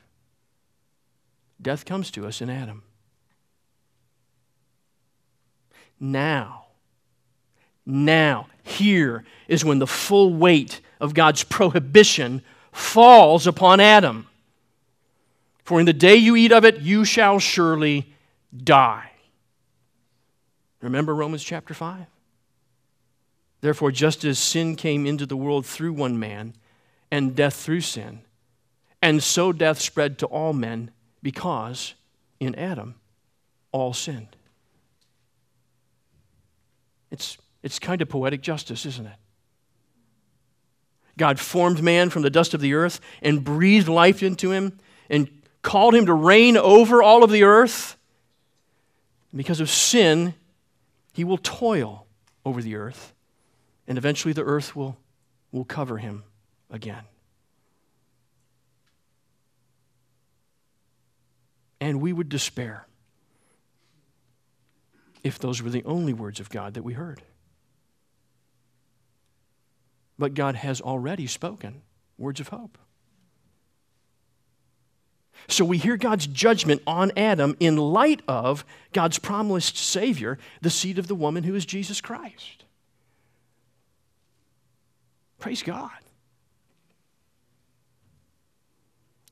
Death 1.62 1.86
comes 1.86 2.12
to 2.12 2.28
us 2.28 2.42
in 2.42 2.50
Adam. 2.50 2.84
Now, 6.00 6.66
now, 7.86 8.48
here 8.64 9.24
is 9.48 9.64
when 9.64 9.80
the 9.80 9.88
full 9.88 10.34
weight 10.34 10.82
of 11.00 11.14
God's 11.14 11.44
prohibition 11.44 12.42
falls 12.72 13.46
upon 13.46 13.80
Adam. 13.80 14.28
For 15.66 15.80
in 15.80 15.88
the 15.88 15.94
day 15.94 16.16
you 16.16 16.36
eat 16.36 16.52
of 16.52 16.64
it, 16.64 16.78
you 16.82 17.04
shall 17.04 17.40
surely 17.40 18.14
die. 18.56 19.12
Remember 20.80 21.14
Romans 21.14 21.44
chapter 21.44 21.74
5? 21.74 22.06
Therefore, 23.62 23.92
just 23.92 24.24
as 24.24 24.38
sin 24.38 24.76
came 24.76 25.08
into 25.08 25.26
the 25.26 25.36
world 25.36 25.66
through 25.66 25.94
one 25.94 26.20
man, 26.20 26.54
and 27.12 27.36
death 27.36 27.56
through 27.56 27.82
sin, 27.82 28.22
and 29.02 29.24
so 29.24 29.52
death 29.52 29.80
spread 29.80 30.20
to 30.20 30.28
all 30.28 30.54
men 30.54 30.92
because 31.24 31.96
in 32.40 32.54
Adam 32.56 32.96
all 33.72 33.94
sinned. 33.94 34.36
It's, 37.10 37.38
it's 37.64 37.80
kind 37.80 38.02
of 38.04 38.10
poetic 38.10 38.42
justice, 38.42 38.86
isn't 38.86 39.08
it? 39.08 39.16
God 41.18 41.40
formed 41.40 41.82
man 41.82 42.12
from 42.12 42.22
the 42.22 42.30
dust 42.30 42.54
of 42.54 42.62
the 42.62 42.74
earth 42.76 43.00
and 43.22 43.44
breathed 43.44 43.88
life 43.88 44.22
into 44.22 44.52
him 44.52 44.78
and 45.10 45.30
called 45.66 45.96
him 45.96 46.06
to 46.06 46.14
reign 46.14 46.56
over 46.56 47.04
all 47.04 47.24
of 47.24 47.32
the 47.32 47.44
earth. 47.44 47.98
Because 49.36 49.60
of 49.60 49.70
sin, 49.70 50.34
he 51.12 51.26
will 51.26 51.38
toil 51.38 52.06
over 52.46 52.62
the 52.62 52.76
earth, 52.76 53.14
and 53.88 53.98
eventually 53.98 54.34
the 54.34 54.44
earth 54.44 54.76
will, 54.76 54.96
will 55.52 55.66
cover 55.66 55.98
him 55.98 56.24
again. 56.70 57.04
And 61.82 62.00
we 62.00 62.14
would 62.14 62.30
despair 62.30 62.88
if 65.24 65.40
those 65.40 65.62
were 65.62 65.70
the 65.70 65.84
only 65.84 66.14
words 66.14 66.40
of 66.40 66.50
God 66.50 66.76
that 66.76 66.84
we 66.84 66.94
heard. 66.94 67.22
but 70.18 70.34
God 70.34 70.56
has 70.56 70.82
already 70.82 71.28
spoken 71.28 71.82
words 72.18 72.40
of 72.40 72.50
hope. 72.50 72.78
So 75.48 75.64
we 75.64 75.78
hear 75.78 75.98
God's 75.98 76.28
judgment 76.28 76.82
on 76.88 77.12
Adam 77.16 77.56
in 77.60 77.78
light 77.78 78.22
of 78.28 78.66
God's 78.94 79.20
promised 79.20 79.78
Savior, 79.78 80.40
the 80.62 80.70
seed 80.70 80.98
of 80.98 81.08
the 81.08 81.16
woman 81.16 81.44
who 81.44 81.56
is 81.56 81.66
Jesus 81.66 82.02
Christ. 82.02 82.64
Praise 85.40 85.62
God. 85.62 85.92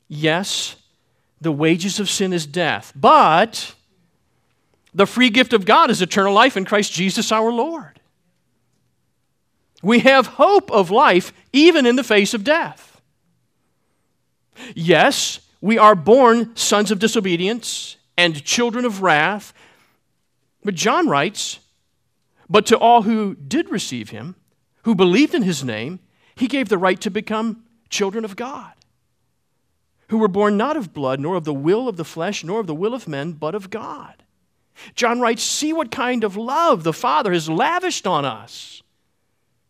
Yes, 0.07 0.75
the 1.41 1.51
wages 1.51 1.99
of 1.99 2.09
sin 2.09 2.33
is 2.33 2.45
death, 2.45 2.93
but 2.95 3.73
the 4.93 5.07
free 5.07 5.31
gift 5.31 5.53
of 5.53 5.65
God 5.65 5.89
is 5.89 6.01
eternal 6.01 6.33
life 6.33 6.55
in 6.55 6.65
Christ 6.65 6.93
Jesus 6.93 7.31
our 7.31 7.51
Lord. 7.51 7.99
We 9.81 9.99
have 9.99 10.27
hope 10.27 10.71
of 10.71 10.91
life 10.91 11.33
even 11.51 11.85
in 11.85 11.95
the 11.95 12.03
face 12.03 12.33
of 12.33 12.43
death. 12.43 13.01
Yes, 14.75 15.39
we 15.63 15.77
are 15.77 15.95
born 15.95 16.53
sons 16.57 16.91
of 16.91 16.99
disobedience 16.99 17.95
and 18.17 18.43
children 18.43 18.83
of 18.83 19.01
wrath. 19.01 19.53
But 20.61 20.75
John 20.75 21.07
writes, 21.07 21.61
But 22.49 22.65
to 22.65 22.77
all 22.77 23.03
who 23.03 23.35
did 23.35 23.69
receive 23.69 24.09
him, 24.09 24.35
who 24.83 24.93
believed 24.93 25.33
in 25.33 25.43
his 25.43 25.63
name, 25.63 26.01
he 26.35 26.49
gave 26.49 26.67
the 26.67 26.77
right 26.77 26.99
to 26.99 27.09
become 27.09 27.63
children 27.89 28.25
of 28.25 28.35
God, 28.35 28.73
who 30.09 30.17
were 30.17 30.27
born 30.27 30.57
not 30.57 30.75
of 30.75 30.93
blood, 30.93 31.21
nor 31.21 31.37
of 31.37 31.45
the 31.45 31.53
will 31.53 31.87
of 31.87 31.95
the 31.95 32.03
flesh, 32.03 32.43
nor 32.43 32.59
of 32.59 32.67
the 32.67 32.75
will 32.75 32.93
of 32.93 33.07
men, 33.07 33.31
but 33.31 33.55
of 33.55 33.69
God. 33.69 34.21
John 34.95 35.21
writes, 35.21 35.43
See 35.43 35.71
what 35.71 35.91
kind 35.91 36.25
of 36.25 36.35
love 36.35 36.83
the 36.83 36.91
Father 36.91 37.31
has 37.31 37.47
lavished 37.47 38.05
on 38.05 38.25
us, 38.25 38.83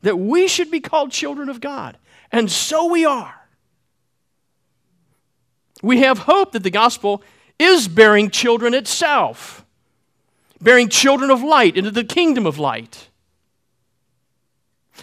that 0.01 0.17
we 0.17 0.47
should 0.47 0.71
be 0.71 0.79
called 0.79 1.11
children 1.11 1.49
of 1.49 1.61
God. 1.61 1.99
And 2.31 2.49
so 2.49 2.87
we 2.87 3.05
are. 3.05 3.42
We 5.83 5.99
have 5.99 6.19
hope 6.19 6.53
that 6.53 6.63
the 6.63 6.71
gospel 6.71 7.21
is 7.59 7.87
bearing 7.87 8.31
children 8.31 8.73
itself, 8.73 9.63
bearing 10.59 10.89
children 10.89 11.29
of 11.29 11.43
light 11.43 11.77
into 11.77 11.91
the 11.91 12.05
kingdom 12.05 12.47
of 12.47 12.57
light. 12.57 13.09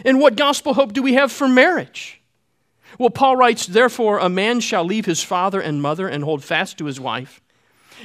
And 0.05 0.19
what 0.19 0.37
gospel 0.37 0.75
hope 0.75 0.95
do 0.95 1.03
we 1.03 1.15
have 1.15 1.31
for 1.31 1.47
marriage? 1.47 2.23
Well, 2.99 3.11
Paul 3.11 3.37
writes, 3.37 3.67
Therefore, 3.67 4.19
a 4.19 4.31
man 4.31 4.61
shall 4.61 4.85
leave 4.85 5.05
his 5.05 5.23
father 5.23 5.61
and 5.61 5.83
mother 5.83 6.09
and 6.09 6.25
hold 6.25 6.43
fast 6.43 6.79
to 6.79 6.87
his 6.87 6.99
wife, 6.99 7.43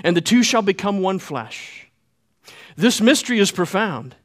and 0.03 0.15
the 0.15 0.21
two 0.21 0.43
shall 0.43 0.61
become 0.61 0.99
one 0.99 1.19
flesh. 1.19 1.87
This 2.75 2.99
mystery 2.99 3.39
is 3.39 3.51
profound, 3.51 4.15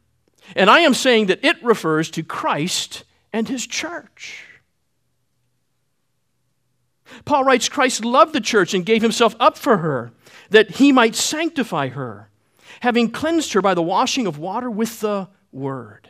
and 0.56 0.68
I 0.68 0.80
am 0.80 0.94
saying 0.94 1.26
that 1.26 1.44
it 1.44 1.62
refers 1.62 2.10
to 2.10 2.24
Christ 2.24 3.04
and 3.32 3.48
his 3.48 3.64
church. 3.64 4.44
Paul 7.24 7.44
writes 7.44 7.68
Christ 7.68 8.04
loved 8.04 8.32
the 8.32 8.40
church 8.40 8.74
and 8.74 8.86
gave 8.86 9.02
himself 9.02 9.34
up 9.38 9.56
for 9.56 9.78
her, 9.78 10.12
that 10.50 10.72
he 10.72 10.92
might 10.92 11.14
sanctify 11.14 11.88
her, 11.88 12.30
having 12.80 13.10
cleansed 13.10 13.52
her 13.52 13.62
by 13.62 13.74
the 13.74 13.82
washing 13.82 14.26
of 14.26 14.38
water 14.38 14.70
with 14.70 15.00
the 15.00 15.28
word, 15.52 16.08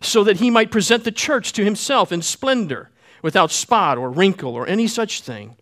so 0.00 0.24
that 0.24 0.38
he 0.38 0.50
might 0.50 0.70
present 0.70 1.04
the 1.04 1.12
church 1.12 1.52
to 1.52 1.64
himself 1.64 2.12
in 2.12 2.22
splendor, 2.22 2.90
without 3.22 3.50
spot 3.50 3.96
or 3.96 4.10
wrinkle 4.10 4.54
or 4.54 4.66
any 4.66 4.86
such 4.86 5.22
thing, 5.22 5.56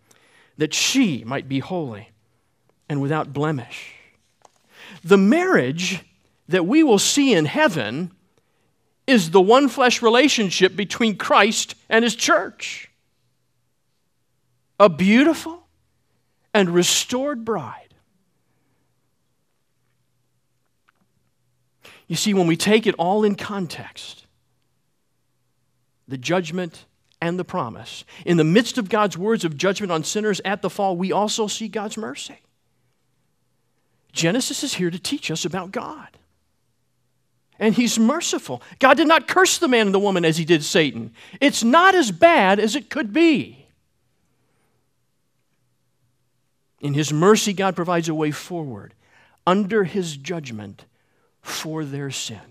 that 0.57 0.73
she 0.73 1.23
might 1.23 1.47
be 1.47 1.59
holy 1.59 2.09
and 2.89 3.01
without 3.01 3.33
blemish. 3.33 3.93
The 5.03 5.17
marriage 5.17 6.03
that 6.47 6.65
we 6.65 6.83
will 6.83 6.99
see 6.99 7.33
in 7.33 7.45
heaven 7.45 8.11
is 9.07 9.31
the 9.31 9.41
one 9.41 9.67
flesh 9.69 10.01
relationship 10.01 10.75
between 10.75 11.17
Christ 11.17 11.75
and 11.89 12.03
his 12.03 12.15
church 12.15 12.89
a 14.83 14.89
beautiful 14.89 15.65
and 16.53 16.69
restored 16.69 17.45
bride. 17.45 17.93
You 22.07 22.17
see, 22.17 22.33
when 22.33 22.47
we 22.47 22.57
take 22.57 22.85
it 22.85 22.93
all 22.95 23.23
in 23.23 23.35
context, 23.35 24.25
the 26.05 26.17
judgment 26.17 26.85
and 27.21 27.39
the 27.39 27.45
promise, 27.45 28.03
in 28.25 28.35
the 28.35 28.43
midst 28.43 28.77
of 28.77 28.89
God's 28.89 29.17
words 29.17 29.45
of 29.45 29.55
judgment 29.55 29.89
on 29.89 30.03
sinners 30.03 30.41
at 30.43 30.61
the 30.61 30.69
fall, 30.69 30.97
we 30.97 31.13
also 31.13 31.47
see 31.47 31.69
God's 31.69 31.95
mercy. 31.95 32.41
Genesis 34.11 34.65
is 34.65 34.73
here 34.73 34.91
to 34.91 34.99
teach 34.99 35.31
us 35.31 35.45
about 35.45 35.71
God. 35.71 36.09
And 37.57 37.73
he's 37.73 37.97
merciful. 37.97 38.61
God 38.79 38.97
did 38.97 39.07
not 39.07 39.29
curse 39.29 39.59
the 39.59 39.69
man 39.69 39.87
and 39.87 39.95
the 39.95 39.99
woman 39.99 40.25
as 40.25 40.35
he 40.35 40.43
did 40.43 40.61
Satan. 40.61 41.13
It's 41.39 41.63
not 41.63 41.95
as 41.95 42.11
bad 42.11 42.59
as 42.59 42.75
it 42.75 42.89
could 42.89 43.13
be. 43.13 43.62
In 46.83 46.93
His 46.93 47.13
mercy, 47.13 47.53
God 47.53 47.77
provides 47.77 48.09
a 48.09 48.13
way 48.13 48.29
forward 48.29 48.93
under 49.47 49.85
His 49.85 50.17
judgment 50.17 50.85
for 51.41 51.85
their 51.85 52.11
sin. 52.11 52.41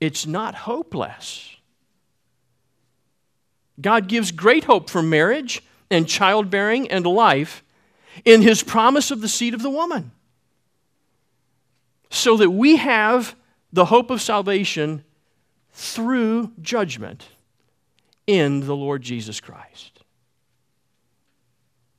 It's 0.00 0.26
not 0.26 0.54
hopeless. 0.54 1.56
God 3.80 4.08
gives 4.08 4.32
great 4.32 4.64
hope 4.64 4.90
for 4.90 5.00
marriage 5.00 5.62
and 5.90 6.08
childbearing 6.08 6.90
and 6.90 7.06
life 7.06 7.62
in 8.24 8.42
His 8.42 8.64
promise 8.64 9.12
of 9.12 9.20
the 9.20 9.28
seed 9.28 9.54
of 9.54 9.62
the 9.62 9.70
woman. 9.70 10.10
So 12.10 12.36
that 12.36 12.50
we 12.50 12.76
have 12.76 13.36
the 13.72 13.84
hope 13.84 14.10
of 14.10 14.20
salvation 14.20 15.04
through 15.72 16.50
judgment 16.60 17.28
in 18.26 18.66
the 18.66 18.74
Lord 18.74 19.02
Jesus 19.02 19.40
Christ. 19.40 19.97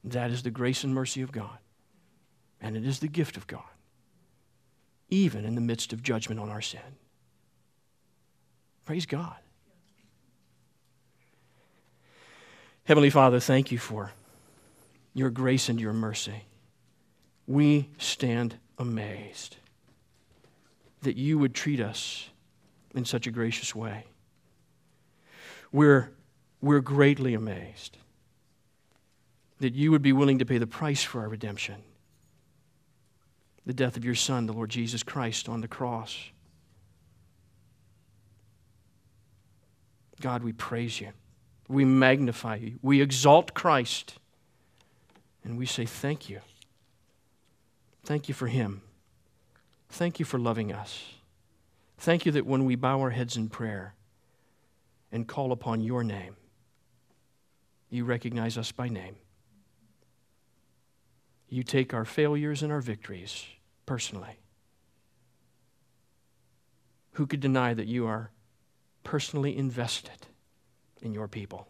That 0.03 0.31
is 0.31 0.43
the 0.43 0.51
grace 0.51 0.83
and 0.83 0.93
mercy 0.93 1.21
of 1.21 1.31
God. 1.31 1.57
And 2.61 2.75
it 2.75 2.85
is 2.85 2.99
the 2.99 3.07
gift 3.07 3.37
of 3.37 3.47
God, 3.47 3.63
even 5.09 5.45
in 5.45 5.55
the 5.55 5.61
midst 5.61 5.93
of 5.93 6.03
judgment 6.03 6.39
on 6.39 6.49
our 6.49 6.61
sin. 6.61 6.81
Praise 8.85 9.05
God. 9.05 9.37
Heavenly 12.83 13.11
Father, 13.11 13.39
thank 13.39 13.71
you 13.71 13.77
for 13.77 14.11
your 15.13 15.29
grace 15.29 15.69
and 15.69 15.79
your 15.79 15.93
mercy. 15.93 16.43
We 17.45 17.89
stand 17.97 18.57
amazed 18.77 19.57
that 21.01 21.15
you 21.15 21.37
would 21.37 21.53
treat 21.53 21.79
us 21.79 22.29
in 22.95 23.05
such 23.05 23.27
a 23.27 23.31
gracious 23.31 23.75
way. 23.75 24.05
We're, 25.71 26.09
we're 26.61 26.79
greatly 26.79 27.35
amazed 27.35 27.98
that 29.59 29.75
you 29.75 29.91
would 29.91 30.01
be 30.01 30.13
willing 30.13 30.39
to 30.39 30.45
pay 30.45 30.57
the 30.57 30.67
price 30.67 31.03
for 31.03 31.21
our 31.21 31.29
redemption 31.29 31.83
the 33.65 33.73
death 33.73 33.97
of 33.97 34.03
your 34.03 34.15
Son, 34.15 34.47
the 34.47 34.53
Lord 34.53 34.71
Jesus 34.71 35.03
Christ, 35.03 35.47
on 35.47 35.61
the 35.61 35.67
cross. 35.67 36.17
God, 40.19 40.41
we 40.41 40.53
praise 40.53 40.99
you. 40.99 41.09
We 41.67 41.85
magnify 41.85 42.55
you. 42.55 42.79
We 42.81 42.99
exalt 42.99 43.53
Christ. 43.53 44.15
And 45.43 45.55
we 45.55 45.67
say, 45.67 45.85
Thank 45.85 46.29
you. 46.29 46.39
Thank 48.03 48.27
you 48.27 48.33
for 48.33 48.47
Him. 48.47 48.81
Thank 49.89 50.17
you 50.17 50.25
for 50.25 50.39
loving 50.39 50.71
us. 50.71 51.03
Thank 51.99 52.25
you 52.25 52.31
that 52.31 52.47
when 52.47 52.65
we 52.65 52.75
bow 52.75 53.01
our 53.01 53.11
heads 53.11 53.37
in 53.37 53.49
prayer 53.49 53.93
and 55.11 55.27
call 55.27 55.51
upon 55.51 55.81
your 55.81 56.03
name, 56.03 56.37
you 57.91 58.03
recognize 58.03 58.57
us 58.57 58.71
by 58.71 58.87
name. 58.87 59.15
You 61.49 61.63
take 61.63 61.93
our 61.93 62.05
failures 62.05 62.61
and 62.61 62.71
our 62.71 62.81
victories 62.81 63.45
personally. 63.85 64.39
Who 67.13 67.25
could 67.25 67.39
deny 67.39 67.73
that 67.73 67.87
you 67.87 68.05
are 68.05 68.31
personally 69.03 69.57
invested 69.57 70.27
in 71.01 71.11
your 71.11 71.27
people? 71.27 71.67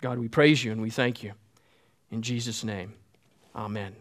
God, 0.00 0.18
we 0.18 0.28
praise 0.28 0.62
you 0.62 0.70
and 0.70 0.80
we 0.80 0.90
thank 0.90 1.22
you. 1.22 1.32
In 2.10 2.22
Jesus' 2.22 2.62
name, 2.62 2.94
amen. 3.56 3.96